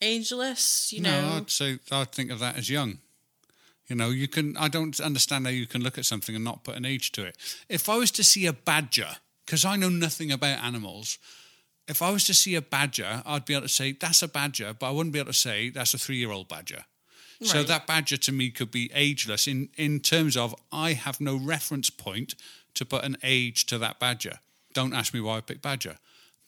[0.00, 0.92] ageless?
[0.92, 2.98] You no, know, I'd say I'd think of that as young.
[3.92, 4.56] You know, you can.
[4.56, 7.26] I don't understand how you can look at something and not put an age to
[7.26, 7.36] it.
[7.68, 11.18] If I was to see a badger, because I know nothing about animals,
[11.86, 14.72] if I was to see a badger, I'd be able to say that's a badger,
[14.72, 16.86] but I wouldn't be able to say that's a three-year-old badger.
[17.42, 21.36] So that badger to me could be ageless in in terms of I have no
[21.36, 22.34] reference point
[22.72, 24.38] to put an age to that badger.
[24.72, 25.98] Don't ask me why I picked badger,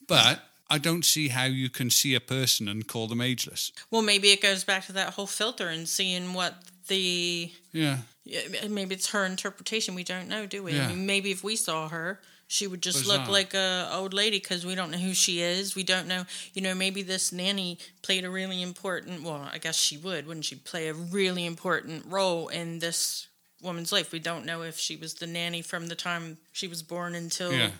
[0.07, 3.71] but I don't see how you can see a person and call them ageless.
[3.91, 6.55] well, maybe it goes back to that whole filter and seeing what
[6.87, 7.99] the Yeah.
[8.23, 9.93] Yeah, maybe it's her interpretation.
[9.93, 10.73] We don't know, do we?
[10.73, 10.85] Yeah.
[10.85, 13.19] I mean, maybe if we saw her, she would just Bizarre.
[13.19, 15.75] look like a old lady because we don't know who she is.
[15.75, 16.73] We don't know, you know.
[16.73, 19.23] Maybe this nanny played a really important.
[19.23, 20.55] Well, I guess she would, wouldn't she?
[20.55, 23.27] Play a really important role in this
[23.61, 24.11] woman's life.
[24.11, 27.53] We don't know if she was the nanny from the time she was born until.
[27.53, 27.71] Yeah.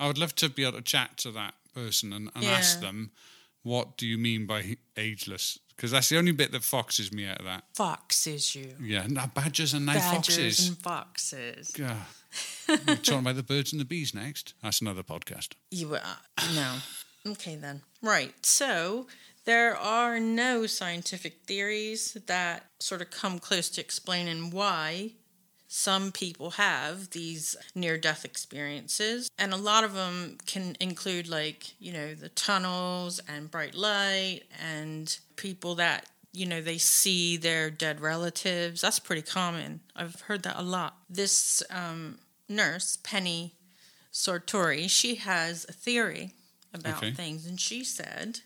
[0.00, 2.50] I would love to be able to chat to that person and, and Yeah.
[2.52, 3.10] ask them,
[3.62, 5.58] what do you mean by ageless?
[5.82, 7.64] Because that's the only bit that foxes me out of that.
[7.74, 10.68] Foxes, you Yeah, no, badgers and now badgers foxes.
[10.68, 11.72] and foxes.
[11.76, 11.96] Yeah.
[12.68, 14.54] We're talking about the birds and the bees next.
[14.62, 15.54] That's another podcast.
[15.72, 16.00] You uh,
[16.54, 16.76] no.
[17.32, 17.82] Okay then.
[18.00, 18.32] Right.
[18.46, 19.08] So
[19.44, 25.14] there are no scientific theories that sort of come close to explaining why
[25.74, 31.72] some people have these near death experiences, and a lot of them can include, like,
[31.80, 36.04] you know, the tunnels and bright light, and people that,
[36.34, 38.82] you know, they see their dead relatives.
[38.82, 39.80] That's pretty common.
[39.96, 40.94] I've heard that a lot.
[41.08, 42.18] This um,
[42.50, 43.54] nurse, Penny
[44.12, 46.34] Sartori, she has a theory
[46.74, 47.12] about Okay.
[47.12, 48.40] things, and she said,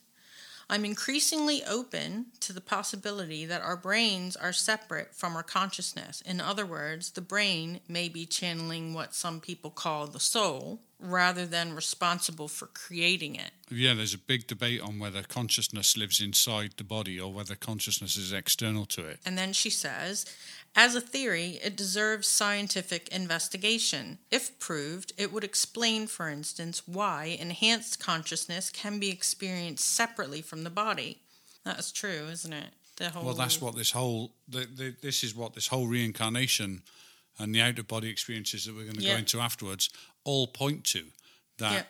[0.69, 6.23] I'm increasingly open to the possibility that our brains are separate from our consciousness.
[6.23, 11.47] In other words, the brain may be channeling what some people call the soul rather
[11.47, 13.51] than responsible for creating it.
[13.71, 18.17] Yeah, there's a big debate on whether consciousness lives inside the body or whether consciousness
[18.17, 19.21] is external to it.
[19.25, 20.27] And then she says,
[20.77, 24.19] as a theory, it deserves scientific investigation.
[24.31, 30.65] If proved, it would explain, for instance, why enhanced consciousness can be experienced separately from
[30.65, 31.23] the body.
[31.65, 32.69] That's true, isn't it?
[32.97, 36.83] The whole Well, that's what this whole the, the, this is what this whole reincarnation
[37.39, 39.15] and the out of body experiences that we're going to Yeah.
[39.15, 39.91] go into afterwards
[40.25, 41.05] all point to
[41.59, 41.89] that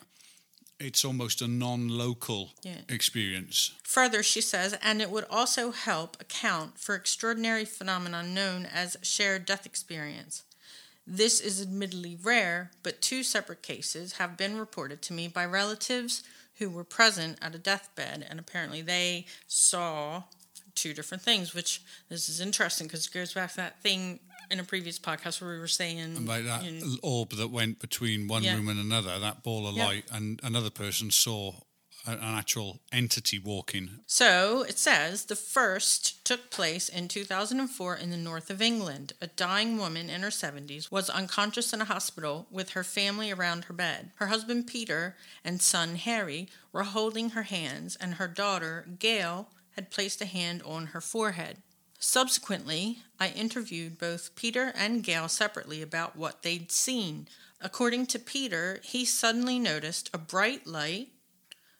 [0.79, 2.83] it's almost a non-local Yeah.
[2.89, 3.73] experience.
[3.83, 9.47] Further, she says, and it would also help account for extraordinary phenomena known as shared
[9.47, 10.43] death experience.
[11.07, 16.23] This is admittedly rare, but two separate cases have been reported to me by relatives
[16.57, 20.25] who were present at a deathbed, and apparently they saw
[20.75, 24.61] two different things, which this is interesting because it goes back to that thing in
[24.61, 28.29] a previous podcast where we were saying Like that you know, orb that went between
[28.29, 28.55] one Yeah.
[28.55, 29.87] room and another, that ball of Yeah.
[29.87, 31.61] light, and another person saw
[32.09, 33.99] an actual entity walking.
[34.07, 39.13] So it says the first took place in 2004 in the north of England.
[39.21, 43.65] A dying woman in her 70s was unconscious in a hospital with her family around
[43.65, 44.13] her bed.
[44.17, 49.91] Her husband Peter and son Harry were holding her hands, and her daughter Gail had
[49.91, 51.61] placed a hand on her forehead.
[51.99, 57.29] Subsequently, I interviewed both Peter and Gail separately about what they'd seen.
[57.61, 61.09] According to Peter, he suddenly noticed a bright light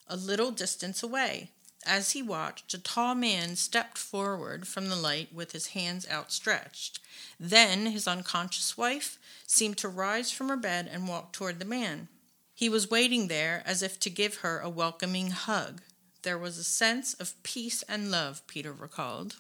[0.09, 1.51] a little distance away.
[1.85, 6.99] As he watched, a tall man stepped forward from the light with his hands outstretched.
[7.39, 12.09] Then his unconscious wife seemed to rise from her bed and walk toward the man.
[12.55, 15.83] He was waiting there as if to give her a welcoming hug.
[16.23, 19.37] There was a sense of peace and love, Peter recalled.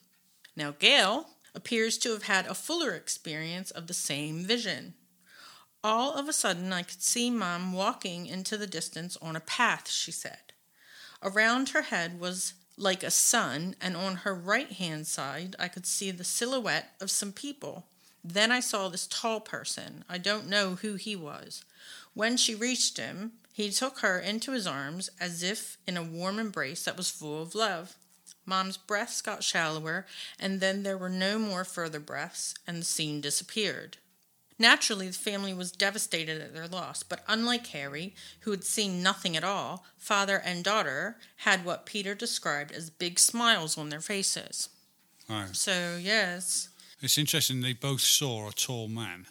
[0.56, 4.94] Now, Gail appears to have had a fuller experience of the same vision.
[5.84, 9.88] All of a sudden, I could see Mom walking into the distance on a path,
[9.88, 10.52] she said.
[11.22, 15.86] Around her head was like a sun, and on her right hand side, I could
[15.86, 17.86] see the silhouette of some people.
[18.24, 20.04] Then I saw this tall person.
[20.08, 21.64] I don't know who he was.
[22.14, 26.38] When she reached him, he took her into his arms as if in a warm
[26.38, 27.96] embrace that was full of love.
[28.46, 30.06] Mom's breaths got shallower,
[30.38, 33.98] and then there were no more further breaths, and the scene disappeared.
[34.58, 39.36] Naturally, the family was devastated at their loss, but unlike Harry, who had seen nothing
[39.36, 44.70] at all, father and daughter had what Peter described as big smiles on their faces.
[45.52, 46.68] So, yes.
[47.02, 47.60] It's interesting.
[47.60, 49.26] They both saw a tall man.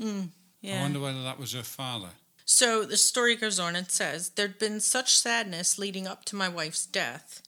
[0.00, 0.28] Hmm, I
[0.62, 0.80] Yeah.
[0.80, 2.10] wonder whether that was her father.
[2.44, 6.48] So the story goes on and says there'd been such sadness leading up to my
[6.48, 7.42] wife's death.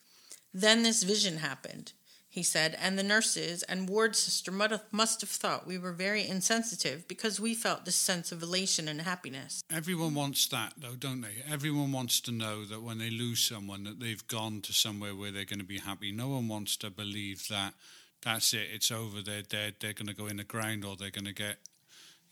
[0.52, 1.92] Then this vision happened,
[2.28, 7.06] he said, and the nurses and ward sister must have, thought we were very insensitive
[7.08, 9.62] because we felt this sense of elation and happiness.
[9.70, 11.42] Everyone wants that, though, don't they?
[11.50, 15.30] Everyone wants to know that when they lose someone, that they've gone to somewhere where
[15.30, 16.12] they're going to be happy.
[16.12, 17.74] No one wants to believe that
[18.22, 21.10] that's it, it's over, they're dead, they're going to go in the ground, or they're
[21.10, 21.58] going to get,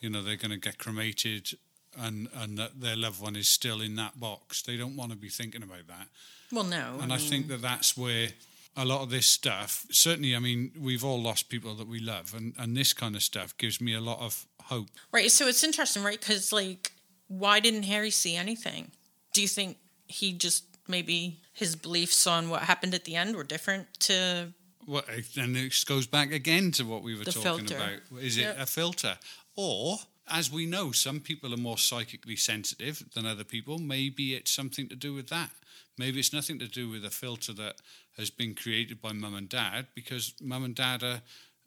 [0.00, 1.52] you know, they're going to get cremated,
[1.96, 4.62] and and that their loved one is still in that box.
[4.62, 6.08] They don't want to be thinking about that.
[6.52, 6.98] Well, no.
[7.00, 8.28] And I think that that's where
[8.76, 12.34] a lot of this stuff, certainly, I mean, we've all lost people that we love,
[12.36, 14.88] and, and this kind of stuff gives me a lot of hope.
[15.12, 15.30] Right.
[15.30, 16.20] So it's interesting, right?
[16.20, 16.92] Because, like,
[17.28, 18.90] why didn't Harry see anything?
[19.32, 23.44] Do you think he just maybe his beliefs on what happened at the end were
[23.44, 24.52] different to.
[24.86, 25.02] Well,
[25.36, 27.76] and it goes back again to what we were talking filter.
[27.76, 28.22] about.
[28.22, 28.58] Is it Yep.
[28.60, 29.18] a filter?
[29.56, 33.78] Or, as we know, some people are more psychically sensitive than other people.
[33.78, 35.50] Maybe it's something to do with that.
[35.98, 37.76] Maybe it's nothing to do with a filter that
[38.16, 41.18] has been created by mum and dad because mum and dad uh,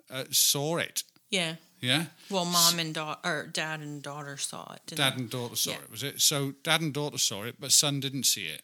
[0.10, 1.04] uh, saw it.
[1.30, 1.56] Yeah.
[1.82, 2.06] Yeah?
[2.30, 4.82] Well, mom and daughter, or dad and daughter saw it.
[4.88, 5.22] didn't Dad they?
[5.22, 5.78] and daughter saw Yeah.
[5.78, 6.22] it, was it?
[6.22, 8.64] So dad and daughter saw it, but son didn't see it.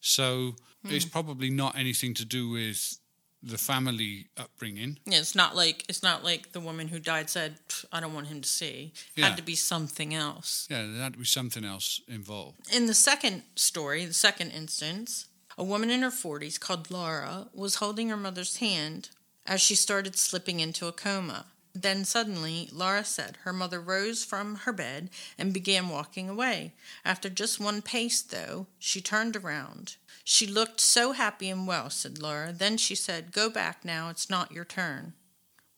[0.00, 0.90] So Hmm.
[0.92, 2.98] it's probably not anything to do with
[3.44, 4.98] the family upbringing.
[5.04, 7.58] Yeah, it's not like it's not like the woman who died said,
[7.92, 9.28] "I don't want him to see." Yeah.
[9.28, 10.66] Had to be something else.
[10.70, 12.58] Yeah, there had to be something else involved.
[12.72, 15.26] In the second story, the second instance,
[15.58, 19.10] a woman in her 40s called Laura was holding her mother's hand
[19.46, 21.46] as she started slipping into a coma.
[21.76, 26.72] Then suddenly, Laura said her mother rose from her bed and began walking away.
[27.04, 29.96] After just one pace, though, she turned around.
[30.24, 32.52] She looked so happy and well, said Laura.
[32.52, 35.12] Then she said, Go back now, it's not your turn.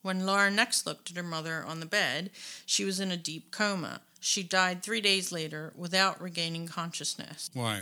[0.01, 2.31] When Laura next looked at her mother on the bed,
[2.65, 4.01] she was in a deep coma.
[4.21, 7.49] She died three days later without regaining consciousness.
[7.53, 7.81] Wow.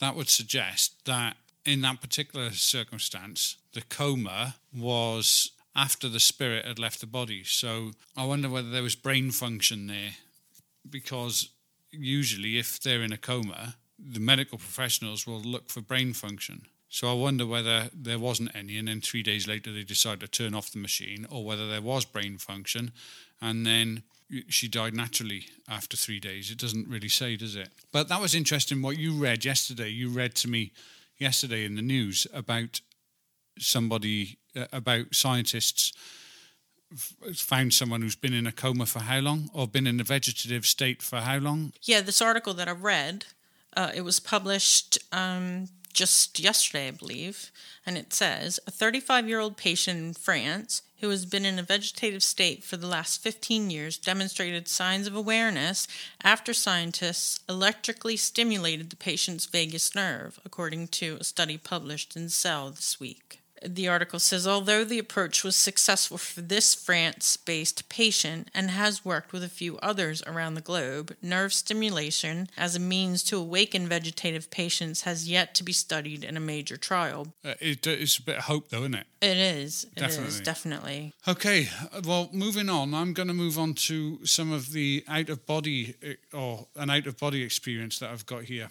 [0.00, 1.36] That would suggest that
[1.66, 7.44] in that particular circumstance, the coma was after the spirit had left the body.
[7.44, 10.12] So I wonder whether there was brain function there
[10.88, 11.50] because
[11.90, 16.66] usually, if they're in a coma, the medical professionals will look for brain function.
[16.88, 20.28] So I wonder whether there wasn't any, and then three days later they decided to
[20.28, 22.92] turn off the machine, or whether there was brain function,
[23.40, 24.02] and then
[24.48, 26.50] she died naturally after three days.
[26.50, 27.68] It doesn't really say, does it?
[27.92, 29.88] But that was interesting what you read yesterday.
[29.88, 30.72] You read to me
[31.18, 32.80] yesterday in the news about
[33.58, 35.92] somebody, uh, about scientists
[37.34, 40.66] found someone who's been in a coma for how long, or been in a vegetative
[40.66, 41.72] state for how long?
[41.82, 43.26] Yeah, this article that I read,
[43.76, 47.50] uh, it was published um, just yesterday, I believe,
[47.84, 51.62] and it says a 35 year old patient in France who has been in a
[51.62, 55.86] vegetative state for the last 15 years demonstrated signs of awareness
[56.22, 62.70] after scientists electrically stimulated the patient's vagus nerve, according to a study published in Cell
[62.70, 63.40] this week.
[63.64, 69.04] The article says although the approach was successful for this France based patient and has
[69.04, 73.88] worked with a few others around the globe, nerve stimulation as a means to awaken
[73.88, 77.28] vegetative patients has yet to be studied in a major trial.
[77.44, 79.06] Uh, it, uh, it's a bit of hope, though, isn't it?
[79.20, 79.84] It is.
[79.96, 80.44] It is Definitely.
[80.44, 81.14] definitely.
[81.26, 85.28] Okay, uh, well, moving on, I'm going to move on to some of the out
[85.28, 88.68] of body uh, or an out of body experience that I've got here.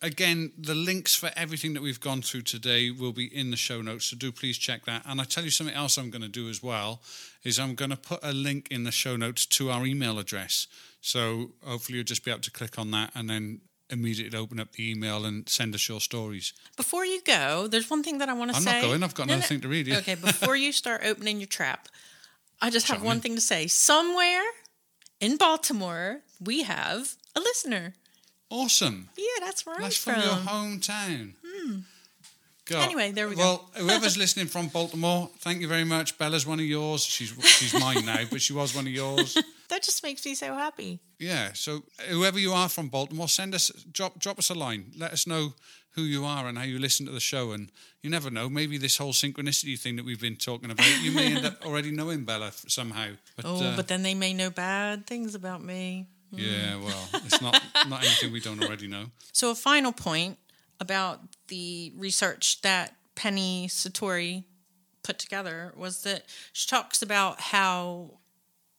[0.00, 3.82] Again, the links for everything that we've gone through today will be in the show
[3.82, 5.02] notes, so do please check that.
[5.04, 7.02] And I tell you something else I'm going to do as well
[7.42, 10.68] is I'm going to put a link in the show notes to our email address.
[11.00, 14.72] So hopefully you'll just be able to click on that and then immediately open up
[14.72, 16.52] the email and send us your stories.
[16.76, 18.70] Before you go, there's one thing that I want to say.
[18.70, 19.02] I'm not going.
[19.02, 19.86] I've got another thing to read.
[19.86, 19.98] Yeah.
[19.98, 21.88] Okay, before you start opening your trap,
[22.60, 23.66] I just have one thing to say.
[23.66, 24.42] Somewhere
[25.20, 27.94] in Baltimore, we have a listener.
[28.50, 29.08] Awesome.
[29.16, 30.44] Yeah, that's where That's I'm from That's from.
[30.44, 31.82] your hometown.
[32.64, 32.84] God.
[32.84, 33.40] Anyway, there we go.
[33.40, 36.18] Well, whoever's listening from Baltimore, thank you very much.
[36.18, 37.02] Bella's one of yours.
[37.02, 39.36] She's she's mine now, but she was one of yours.
[39.68, 40.98] That just makes me so happy.
[41.18, 41.50] Yeah.
[41.52, 44.92] So whoever you are from Baltimore, send us drop drop us a line.
[44.96, 45.52] Let us know
[45.90, 47.50] who you are and how you listen to the show.
[47.52, 47.70] And
[48.02, 51.34] you never know, maybe this whole synchronicity thing that we've been talking about, you may
[51.36, 53.08] end up already knowing Bella somehow.
[53.36, 56.06] But, Oh, uh, but then they may know bad things about me.
[56.30, 56.84] Yeah, mm.
[56.84, 59.06] well, it's not not anything we don't already know.
[59.32, 60.36] So, a final point
[60.80, 64.44] about the research that Penny Sartori
[65.02, 68.18] put together was that she talks about how,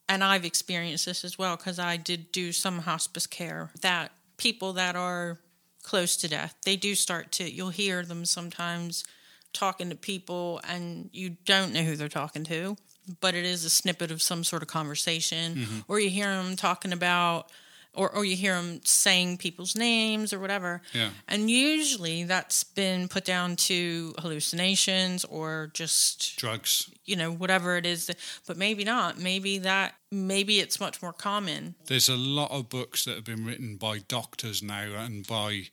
[0.08, 4.74] and I've experienced this as well because I did do some hospice care, that people
[4.74, 5.40] that are
[5.82, 9.06] close to death, they do start to, you'll hear them sometimes
[9.54, 12.76] talking to people and you don't know who they're talking to,
[13.22, 15.80] but it is a snippet of some sort of conversation, mm-hmm.
[15.88, 17.52] or you hear them talking about,
[17.94, 20.82] or, or you hear them saying people's names or whatever.
[20.94, 21.10] Yeah.
[21.28, 26.90] And usually that's been put down to hallucinations or just Drugs.
[27.06, 31.14] you know whatever it is that, but maybe not maybe that maybe it's much more
[31.14, 35.64] common There's a lot of books that have been written by doctors now and by,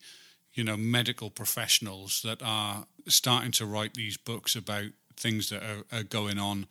[0.55, 5.99] you know, medical professionals that are starting to write these books about things that are,
[5.99, 6.67] are going on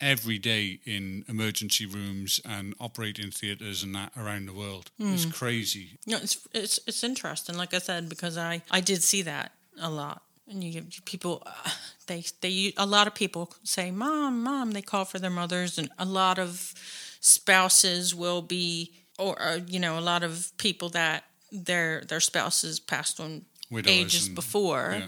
[0.00, 4.90] every day in emergency rooms and operating theatres and that around the world.
[4.98, 5.98] It's crazy.
[6.06, 9.52] you know, it's it's it's interesting like i said because i i did see that
[9.80, 11.70] a lot and you people uh,
[12.06, 15.90] they they a lot of people say mom mom they call for their mothers and
[15.98, 16.74] a lot of
[17.20, 22.80] spouses will be or uh, you know a lot of people that their their spouses
[22.80, 25.06] passed on Widowers ages and- before yeah.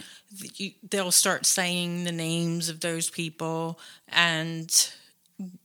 [0.88, 3.78] They'll start saying the names of those people.
[4.08, 4.90] And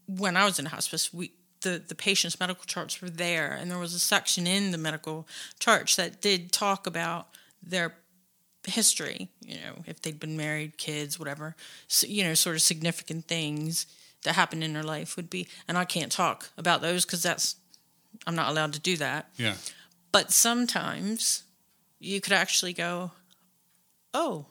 [0.06, 3.52] when i was in hospice we the, the patient's medical charts were there.
[3.52, 5.26] And there was a section in the medical
[5.58, 7.28] charts that did talk about
[7.62, 7.94] their
[8.64, 11.56] history you know if they'd been married kids whatever
[11.86, 13.86] so, you know sort of significant things
[14.24, 17.56] that happened in their life would be and i can't talk about those because that's
[18.26, 19.30] i'm not allowed to do that.
[19.36, 19.54] Yeah.
[20.12, 21.44] but sometimes
[22.00, 23.12] you could actually go,
[24.14, 24.46] oh,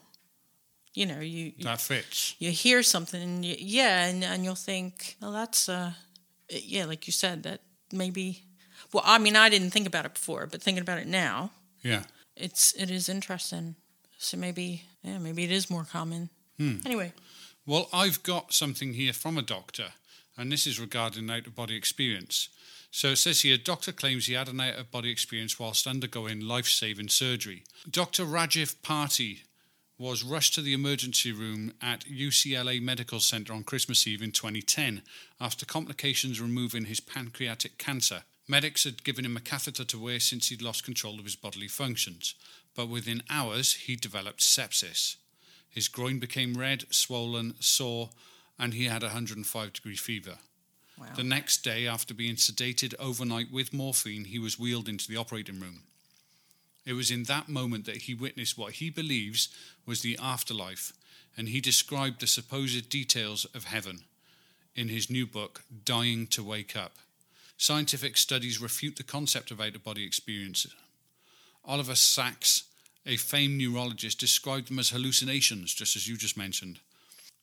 [0.97, 2.35] you know, you That fits.
[2.39, 5.91] you hear something, and you, yeah, and, and you'll think, well, that's uh,
[6.49, 7.59] yeah, like you said, that
[7.91, 8.43] maybe.
[8.93, 11.51] Well, I mean, I didn't think about it before, but thinking about it now,
[11.83, 12.03] Yeah.
[12.35, 13.75] it's it is interesting.
[14.17, 16.29] So maybe, yeah, maybe it is more common.
[16.59, 17.13] Anyway,
[17.67, 19.93] Well, I've got something here from a doctor
[20.37, 22.49] and this is regarding out of body experience.
[22.91, 25.85] So it says here, a doctor claims he had an out of body experience whilst
[25.87, 27.63] undergoing life saving surgery.
[27.89, 28.23] Dr.
[28.25, 29.43] Rajiv Parti
[29.97, 35.01] was rushed to the emergency room at UCLA Medical Center on Christmas Eve in 2010
[35.41, 38.23] after complications removing his pancreatic cancer.
[38.47, 41.67] Medics had given him a catheter to wear since he'd lost control of his bodily
[41.67, 42.35] functions,
[42.75, 45.15] but within hours he developed sepsis.
[45.69, 48.11] His groin became red, swollen, sore,
[48.57, 50.37] and he had a 105 degree fever.
[50.97, 51.07] Wow.
[51.15, 55.59] The next day, after being sedated overnight with morphine, he was wheeled into the operating
[55.59, 55.83] room.
[56.87, 59.49] It was in that moment that he witnessed what he believes
[59.85, 60.93] was the afterlife,
[61.35, 64.05] and he described the supposed details of heaven
[64.73, 66.95] in his new book, Dying to Wake Up.
[67.57, 70.73] Scientific studies refute the concept of out of body experiences.
[71.65, 72.63] Oliver Sacks,
[73.05, 76.79] a famed neurologist, described them as hallucinations, just as you just mentioned.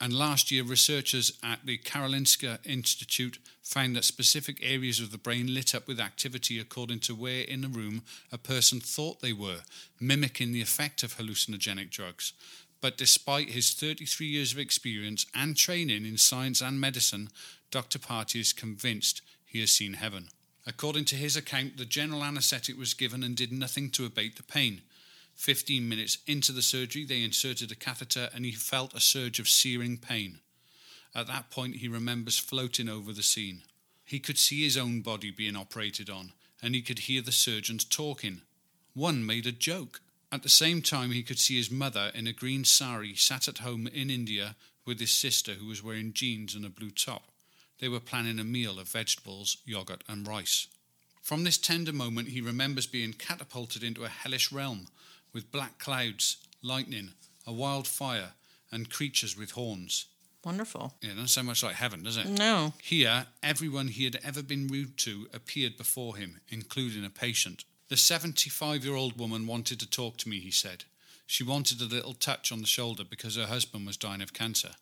[0.05, 5.55] And last year, researchers at the Karolinska Institute found that specific areas of the brain
[5.55, 9.61] lit up with activity according to where in a room a person thought they were,
[9.99, 12.35] mimicking the effect of hallucinogenic drugs.
[12.83, 17.31] But despite his 33 years of experience and training in science and medicine,
[17.71, 17.99] Dr.
[17.99, 20.29] Parti is convinced he has seen heaven.
[20.67, 24.43] According to his account, the general anaesthetic was given and did nothing to abate the
[24.43, 24.83] pain.
[25.35, 29.49] 15 minutes into the surgery, they inserted a catheter and he felt a surge of
[29.49, 30.41] searing pain.
[31.15, 33.63] At that point, he remembers floating over the scene.
[34.05, 36.33] He could see his own body being operated on
[36.63, 38.43] and he could hear the surgeons talking.
[38.95, 40.01] One made a joke.
[40.33, 43.59] At the same time, he could see his mother in a green sari sat at
[43.59, 44.57] home in India
[44.87, 47.25] with his sister who was wearing jeans and a blue top.
[47.81, 50.69] They were planning a meal of vegetables, yogurt, and rice.
[51.23, 54.89] From this tender moment, he remembers being catapulted into a hellish realm
[55.35, 57.11] with black clouds, lightning,
[57.47, 58.33] a wild fire,
[58.73, 60.07] and creatures with horns.
[60.45, 60.95] Wonderful.
[61.01, 62.27] Yeah, not so much like heaven, does it?
[62.27, 62.75] No.
[62.83, 67.65] Here, everyone he had ever been rude to appeared before him, including a patient.
[67.89, 70.85] The 75 year old woman wanted to talk to me, he said.
[71.27, 74.73] She wanted a little touch on the shoulder because her husband was dying of cancer.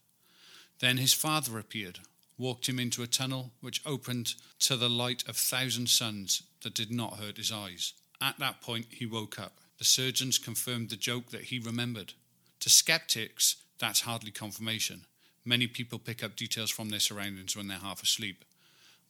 [0.81, 2.01] Then his father appeared,
[2.37, 6.91] walked him into a tunnel which opened to the light of thousand suns that did
[6.91, 7.93] not hurt his eyes.
[8.21, 9.59] At that point, he woke up.
[9.83, 12.13] The surgeons confirmed the joke that he remembered.
[12.61, 15.07] To skeptics, that's hardly confirmation.
[15.45, 18.45] Many people pick up details from their surroundings when they're half asleep.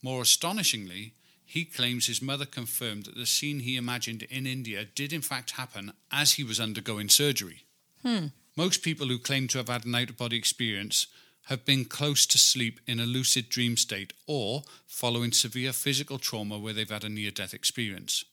[0.01, 1.13] More astonishingly,
[1.45, 5.51] he claims his mother confirmed that the scene he imagined in India did in fact
[5.51, 7.67] happen as he was undergoing surgery.
[8.01, 8.29] Hmm.
[8.57, 11.07] Most people who claim to have had an out of body experience
[11.49, 16.59] have been close to sleep in a lucid dream state or following severe physical trauma
[16.59, 18.25] where they've had a near death experience.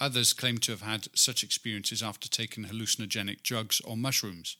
[0.00, 4.56] Others claim to have had such experiences after taking hallucinogenic drugs or mushrooms.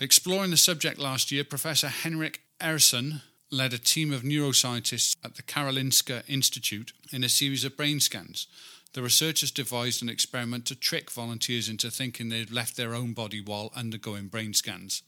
[0.00, 5.42] Exploring the subject last year, Professor Henrik Ehrsson led a team of neuroscientists at the
[5.42, 8.46] Karolinska Institute in a series of brain scans.
[8.92, 13.40] The researchers devised an experiment to trick volunteers into thinking they'd left their own body
[13.40, 15.02] while undergoing brain scans.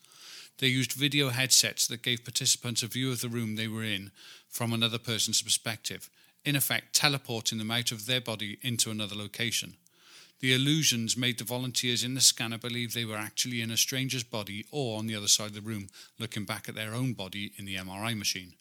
[0.58, 4.10] They used video headsets that gave participants a view of the room they were in
[4.48, 6.08] from another person's perspective,
[6.46, 9.74] in effect teleporting them out of their body into another location.
[10.40, 14.22] The illusions made the volunteers in the scanner believe they were actually in a stranger's
[14.22, 15.88] body or on the other side of the room,
[16.18, 18.52] looking back at their own body in the MRI machine.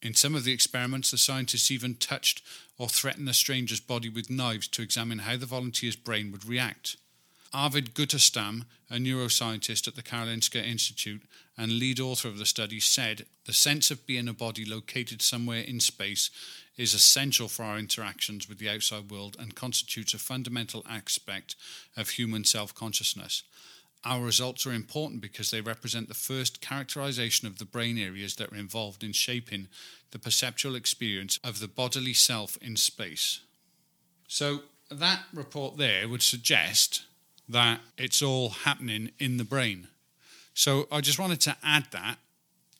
[0.00, 2.42] In some of the experiments, the scientists even touched
[2.78, 6.96] or threatened the stranger's body with knives to examine how the volunteer's brain would react.
[7.54, 11.22] Arvid Guterstam, a neuroscientist at the Karolinska Institute
[11.56, 15.60] and lead author of the study, said the sense of being a body located somewhere
[15.60, 16.30] in space
[16.76, 21.54] is essential for our interactions with the outside world and constitutes a fundamental aspect
[21.96, 23.44] of human self consciousness.
[24.04, 28.52] Our results are important because they represent the first characterization of the brain areas that
[28.52, 29.68] are involved in shaping
[30.10, 33.40] the perceptual experience of the bodily self in space.
[34.26, 37.04] So, that report there would suggest
[37.48, 39.88] that it's all happening in the brain.
[40.54, 42.18] So, I just wanted to add that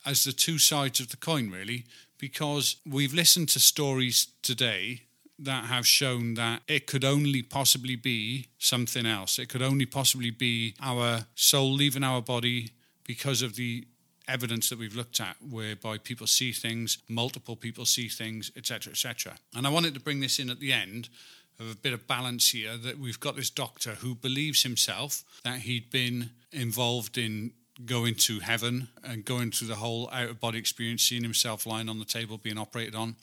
[0.06, 1.84] as the two sides of the coin, really,
[2.18, 5.02] because we've listened to stories today
[5.38, 9.38] that have shown that it could only possibly be something else.
[9.38, 12.70] It could only possibly be our soul leaving our body
[13.04, 13.86] because of the
[14.28, 19.34] evidence that we've looked at whereby people see things multiple people see things etc etc
[19.54, 21.10] and i wanted to bring this in at the end
[21.60, 25.60] of a bit of balance here that we've got this doctor who believes himself that
[25.60, 27.52] he'd been involved in
[27.84, 31.88] going to heaven and going through the whole out of body experience, seeing himself lying
[31.88, 33.16] on the table being operated on.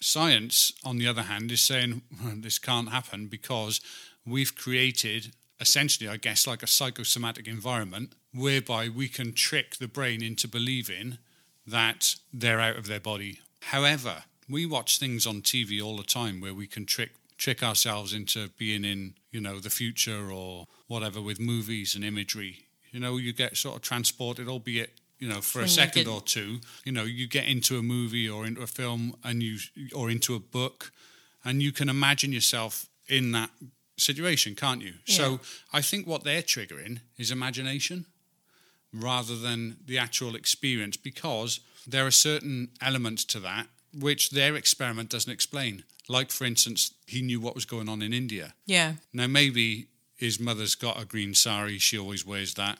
[0.00, 2.02] Science, on the other hand, is saying
[2.36, 3.80] this can't happen because
[4.26, 10.22] we've created essentially, I guess, like a psychosomatic environment whereby we can trick the brain
[10.22, 11.18] into believing
[11.66, 13.40] that they're out of their body.
[13.60, 17.12] However, we watch things on TV all the time where we can trick
[17.42, 22.66] trick ourselves into being in, you know, the future or whatever with movies and imagery.
[22.92, 26.60] You know, you get sort of transported, albeit you know, for a second or two.
[26.84, 29.58] You know, you get into a movie or into a film and you
[29.94, 30.92] or into a book,
[31.44, 33.50] and you can imagine yourself in that
[33.96, 34.94] situation, can't you?
[35.06, 35.16] Yeah.
[35.16, 35.40] So
[35.72, 38.06] I think what they're triggering is imagination
[38.92, 45.10] rather than the actual experience because there are certain elements to that which their experiment
[45.10, 45.84] doesn't explain.
[46.08, 48.54] Like, for instance, he knew what was going on in India.
[48.66, 48.94] Yeah.
[49.12, 49.86] Now, maybe
[50.16, 52.78] his mother's got a green sari, she always wears that.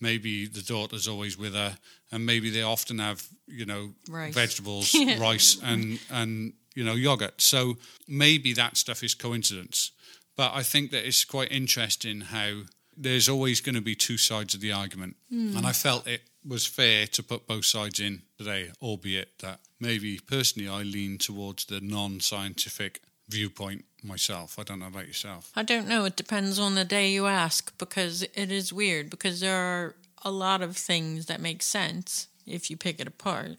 [0.00, 1.76] Maybe the daughter's always with her,
[2.10, 4.34] and maybe they often have, you know, Rice.
[4.34, 7.42] vegetables, rice, and and you know yogurt.
[7.42, 7.76] So
[8.08, 9.92] maybe that stuff is coincidence.
[10.36, 12.62] But I think that it's quite interesting how
[12.96, 15.54] there's always going to be two sides of the argument, hmm.
[15.54, 20.18] and I felt it was fair to put both sides in today, albeit that maybe
[20.18, 24.58] personally I lean towards the non-scientific viewpoint myself.
[24.58, 25.52] I don't know about yourself.
[25.54, 26.04] I don't know.
[26.04, 30.30] It depends on the day you ask because it is weird because there are a
[30.30, 33.56] lot of things that make sense if you pick it apart.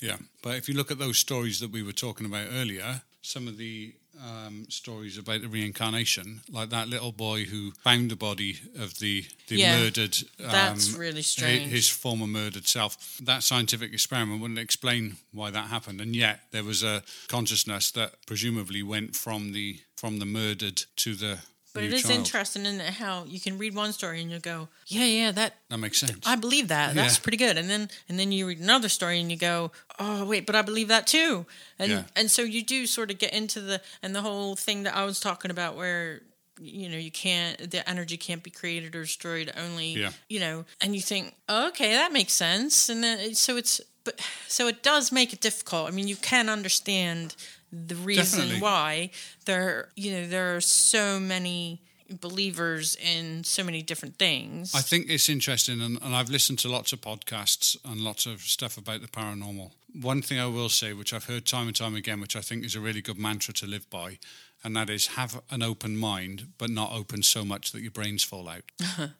[0.00, 3.46] Yeah, but if you look at those stories that we were talking about earlier, some
[3.46, 3.94] of the
[4.24, 9.24] um, stories about the reincarnation, like that little boy who found the body of the
[9.48, 11.70] the Yeah, murdered, um, that's really strange.
[11.70, 13.18] His former murdered self.
[13.22, 18.26] That scientific experiment wouldn't explain why that happened, and yet there was a consciousness that
[18.26, 21.38] presumably went from the from the murdered to the.
[21.72, 22.14] But it is child.
[22.14, 25.78] interesting in how you can read one story and you go, yeah, yeah, that That
[25.78, 26.26] makes sense.
[26.26, 26.94] I believe that.
[26.94, 27.22] That's Yeah.
[27.22, 27.56] pretty good.
[27.58, 30.62] And then and then you read another story and you go, oh wait, but I
[30.62, 31.46] believe that too.
[31.78, 32.02] And Yeah.
[32.16, 35.04] and so you do sort of get into the and the whole thing that I
[35.04, 36.22] was talking about where
[36.60, 40.10] you know you can't the energy can't be created or destroyed only Yeah.
[40.28, 44.20] you know and you think oh, okay that makes sense and then so it's but
[44.46, 47.34] so it does make it difficult i mean you can understand
[47.72, 48.60] the reason Definitely.
[48.60, 49.10] why
[49.44, 51.80] there you know there are so many
[52.20, 56.68] believers in so many different things I think it's interesting, and, and I've listened to
[56.68, 59.70] lots of podcasts and lots of stuff about the paranormal.
[60.00, 62.64] One thing I will say, which I've heard time and time again, which I think
[62.64, 64.18] is a really good mantra to live by,
[64.64, 68.24] and that is have an open mind, but not open so much that your brains
[68.24, 68.64] fall out.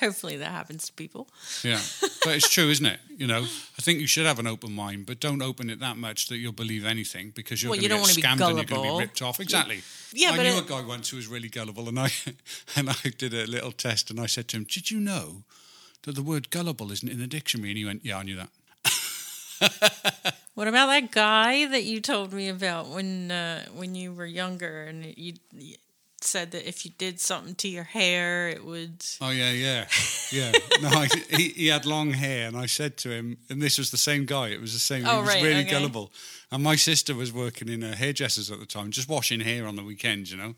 [0.00, 1.28] hopefully that happens to people
[1.62, 1.80] Yeah,
[2.24, 3.00] but it's true, isn't it?
[3.16, 5.96] You know, I think you should have an open mind, but don't open it that
[5.96, 8.64] much that you'll believe anything because you're Well, going you to get scammed and you're
[8.64, 9.40] going to be ripped off.
[9.40, 9.82] Exactly.
[10.12, 12.10] Yeah, I but knew it- a guy once who was really gullible, and I
[12.76, 15.42] and I did a little test, and I said to him, "Did you know
[16.02, 18.50] that the word gullible isn't in the dictionary?" And he went, "Yeah, I knew that."
[20.54, 24.84] What about that guy that you told me about when uh, when you were younger
[24.84, 25.76] and you, you
[26.24, 29.04] said that if you did something to your hair, it would.
[29.20, 29.86] Oh yeah, yeah,
[30.32, 30.52] yeah.
[30.82, 33.90] No, I, he, he had long hair, and I said to him, and this was
[33.90, 34.48] the same guy.
[34.48, 35.04] It was the same.
[35.04, 35.70] he Oh, was right, really okay.
[35.70, 36.12] gullible.
[36.50, 39.76] And my sister was working in a hairdresser's at the time, just washing hair on
[39.76, 40.54] the weekends, you know,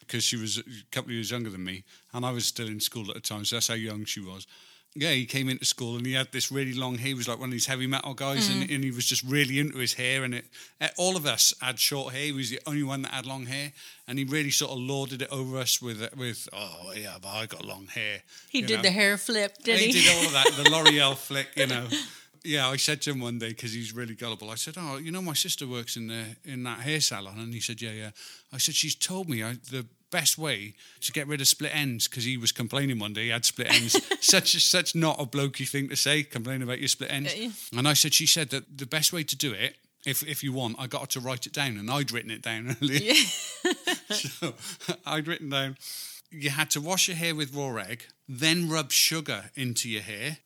[0.00, 2.80] because she was a couple of years younger than me, and I was still in
[2.80, 4.46] school at the time, so that's how young she was.
[4.94, 7.08] Yeah, he came into school and he had this really long hair.
[7.08, 8.74] He was like one of these heavy metal guys, and, Mm.
[8.74, 10.22] and he was just really into his hair.
[10.22, 10.44] And it,
[10.82, 12.24] eh, all of us had short hair.
[12.26, 13.72] He was the only one that had long hair,
[14.06, 17.46] and he really sort of lorded it over us with with oh yeah, but I
[17.46, 18.22] got long hair.
[18.50, 18.82] He you did know.
[18.82, 19.86] the hair flip, did he?
[19.86, 21.88] He did all of that, the L'Oreal flick, you know.
[22.44, 24.50] Yeah, I said to him one day because he's really gullible.
[24.50, 27.54] I said, "Oh, you know, my sister works in the in that hair salon," and
[27.54, 28.10] he said, "Yeah, yeah."
[28.52, 32.06] I said, "She's told me I, the best way to get rid of split ends
[32.06, 34.00] because he was complaining one day he had split ends.
[34.20, 37.48] such such not a blokey thing to say, complain about your split ends." Yeah.
[37.76, 40.52] And I said, "She said that the best way to do it." If, if you
[40.52, 43.14] want, I got her to write it down, and I'd written it down earlier.
[43.14, 43.74] Yeah.
[44.10, 44.54] so
[45.06, 45.76] I'd written down
[46.32, 50.38] you had to wash your hair with raw egg, then rub sugar into your hair,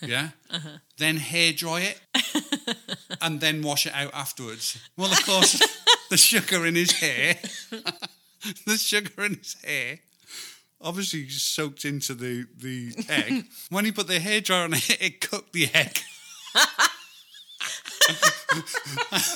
[0.00, 0.78] yeah, uh-huh.
[0.98, 2.00] then hair dry it,
[3.20, 4.78] and then wash it out afterwards.
[4.96, 5.60] Well, of course,
[6.10, 7.36] the sugar in his hair,
[8.66, 9.98] the sugar in his hair.
[10.80, 13.44] Obviously soaked into the, the egg.
[13.70, 16.00] When he put the hair dryer on it, it cooked the egg.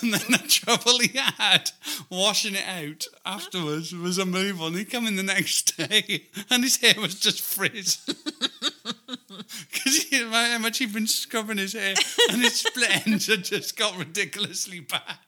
[0.02, 1.70] and then the trouble he had
[2.10, 4.66] washing it out afterwards was unbelievable.
[4.66, 7.98] And he come in the next day and his hair was just frizz.
[8.06, 11.94] Because how much he'd been scrubbing his hair
[12.30, 15.25] and his split ends had just got ridiculously bad.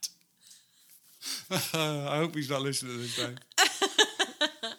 [1.75, 3.39] I hope he's not listening to this time.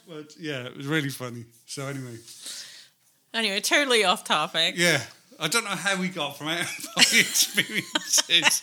[0.08, 1.46] but yeah, it was really funny.
[1.66, 2.18] So anyway,
[3.34, 4.76] Anyway, totally off topic.
[4.78, 5.02] yeah.
[5.40, 6.68] I don't know how we got from out of
[6.98, 8.62] experiences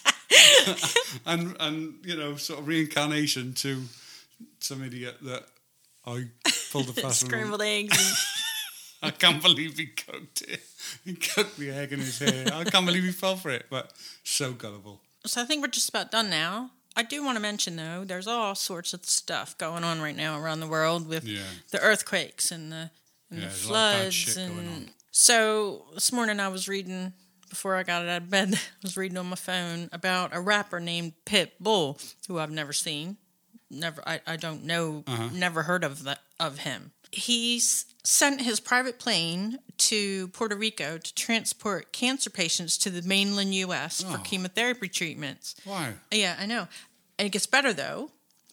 [1.24, 3.82] and and you know sort of reincarnation to
[4.60, 5.46] some idiot that
[6.06, 6.26] I
[6.70, 7.30] pulled a fast on.
[7.30, 8.26] Scrambled eggs.
[9.02, 10.60] I can't believe he cooked it.
[11.04, 12.46] He cooked the egg in his hair.
[12.52, 13.92] I can't believe he fell for it, but
[14.24, 15.00] so gullible.
[15.24, 16.70] So I think we're just about done now.
[16.96, 20.40] I do want to mention though, there's all sorts of stuff going on right now
[20.40, 21.42] around the world with Yeah.
[21.70, 22.90] the earthquakes and the
[23.30, 26.68] and Yeah, the there's a lot of bad floods and so this morning I was
[26.68, 27.12] reading
[27.50, 28.54] before I got out of bed.
[28.54, 33.16] I was reading on my phone about a rapper named Pitbull who I've never seen,
[33.70, 35.28] never I, I don't know, Uh-huh.
[35.32, 36.92] never heard of that of him.
[37.12, 39.58] He's sent his private plane
[39.90, 44.02] to Puerto Rico to transport cancer patients to the mainland U.S.
[44.02, 44.22] for Oh.
[44.24, 45.54] chemotherapy treatments.
[45.64, 45.94] Why?
[46.10, 46.68] Yeah, I know.
[47.18, 48.10] And it gets better though,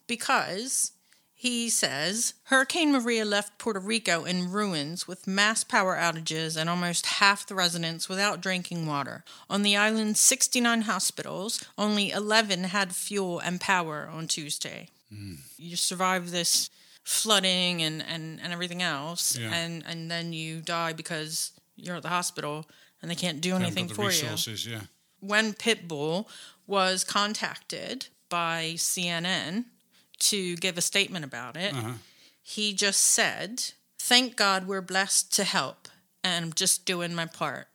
[0.07, 0.91] because
[1.33, 7.05] he says Hurricane Maria left Puerto Rico in ruins with mass power outages and almost
[7.05, 9.23] half the residents without drinking water.
[9.49, 14.87] On the island's 69 hospitals, only 11 had fuel and power on Tuesday.
[15.09, 15.33] Hmm.
[15.57, 16.69] You survive this
[17.03, 19.53] flooding and, and, and everything else, Yeah.
[19.53, 22.65] and, and then you die because you're at the hospital
[23.01, 24.81] and they can't do anything for you resources, yeah.
[25.19, 26.27] when Pitbull
[26.67, 29.65] was contacted by CNN
[30.19, 31.93] to give a statement about it, Uh-huh.
[32.41, 33.63] he just said,
[33.99, 35.87] Thank God we're blessed to help,
[36.23, 37.67] and I'm just doing my part.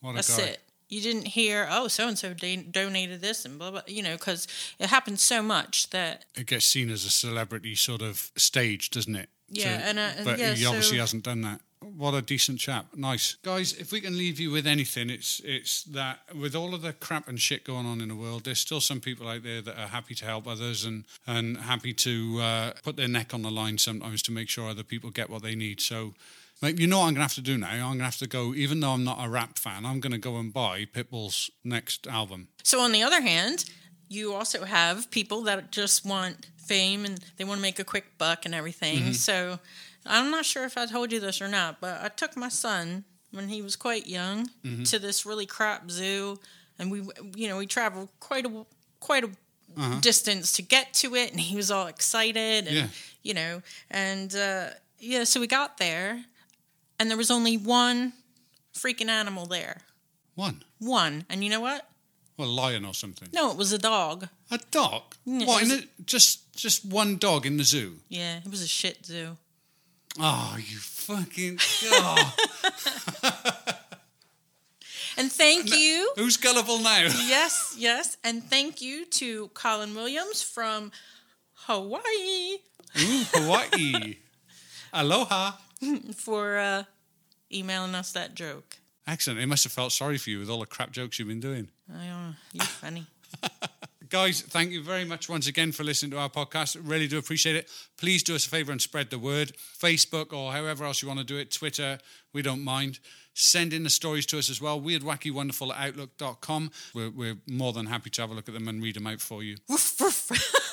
[0.00, 0.42] What a That's guy.
[0.44, 0.60] it.
[0.88, 4.46] You didn't hear, oh, so and so donated this and blah, blah, you know, because
[4.78, 9.16] it happens so much that, It gets seen as a celebrity sort of stage, doesn't
[9.16, 9.28] it?
[9.48, 11.60] Yeah, and, uh, but yeah, he obviously so- hasn't done that.
[11.80, 12.86] What a decent chap.
[12.96, 13.34] Nice.
[13.42, 16.92] Guys, if we can leave you with anything, it's it's that with all of the
[16.94, 19.78] crap and shit going on in the world, there's still some people out there that
[19.78, 23.50] are happy to help others and, and happy to uh, put their neck on the
[23.50, 25.80] line sometimes to make sure other people get what they need.
[25.80, 26.14] So,
[26.62, 27.68] like, you know what I'm going to have to do now?
[27.68, 30.12] I'm going to have to go, even though I'm not a rap fan, I'm going
[30.12, 32.48] to go and buy Pitbull's next album.
[32.62, 33.64] So on the other hand,
[34.08, 38.18] you also have people that just want fame and they want to make a quick
[38.18, 38.98] buck and everything.
[38.98, 39.12] Mm-hmm.
[39.12, 39.58] So
[40.06, 43.04] I'm not sure if I told you this or not, but I took my son
[43.32, 44.84] when he was quite young mm-hmm.
[44.84, 46.38] to this really crap zoo,
[46.78, 47.02] and we,
[47.34, 48.66] you know, we traveled quite a
[49.00, 49.28] quite a
[49.76, 50.00] uh-huh.
[50.00, 52.86] distance to get to it, and he was all excited, and Yeah.
[53.22, 56.24] you know, and uh, yeah, so we got there,
[56.98, 58.12] and there was only one
[58.74, 59.82] freaking animal there,
[60.34, 60.62] One.
[60.78, 61.88] one, and you know what?
[62.36, 63.28] Well, a lion or something.
[63.32, 64.28] No, it was a dog.
[64.50, 65.14] A dog?
[65.26, 65.62] Mm, what?
[65.62, 67.96] it In was- the, just just one dog in the zoo?
[68.08, 69.36] Yeah, it was a shit zoo.
[70.18, 71.58] Oh, you fucking.
[71.84, 72.34] Oh.
[75.18, 76.12] And thank you.
[76.16, 77.08] Who's gullible now?
[77.26, 78.16] Yes, yes.
[78.22, 80.92] And thank you to Colin Williams from
[81.66, 82.58] Hawaii
[82.98, 84.16] Ooh, Hawaii.
[84.92, 85.52] Aloha.
[86.14, 86.84] for uh,
[87.52, 88.78] emailing us that joke.
[89.06, 89.40] Excellent.
[89.40, 91.68] He must have felt sorry for you with all the crap jokes you've been doing.
[91.88, 92.32] I don't know.
[92.52, 93.06] You're funny.
[94.08, 96.76] Guys, thank you very much once again for listening to our podcast.
[96.80, 97.68] Really do appreciate it.
[97.96, 99.52] Please do us a favor and spread the word.
[99.56, 101.98] Facebook or however else you want to do it, Twitter,
[102.32, 103.00] we don't mind.
[103.34, 104.80] Send in the stories to us as well.
[104.80, 106.70] Weird, wacky, wonderful at outlook.com.
[106.94, 109.20] We're, we're more than happy to have a look at them and read them out
[109.20, 109.56] for you.
[109.68, 110.72] Woof, woof.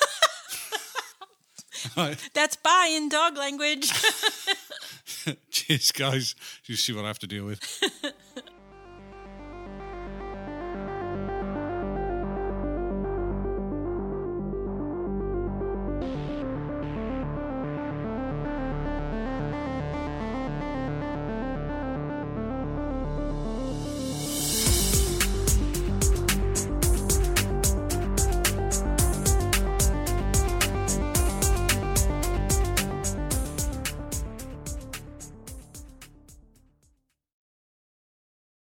[2.34, 3.90] That's bye in dog language.
[5.50, 6.34] Cheers, guys.
[6.66, 7.60] You see what I have to deal with.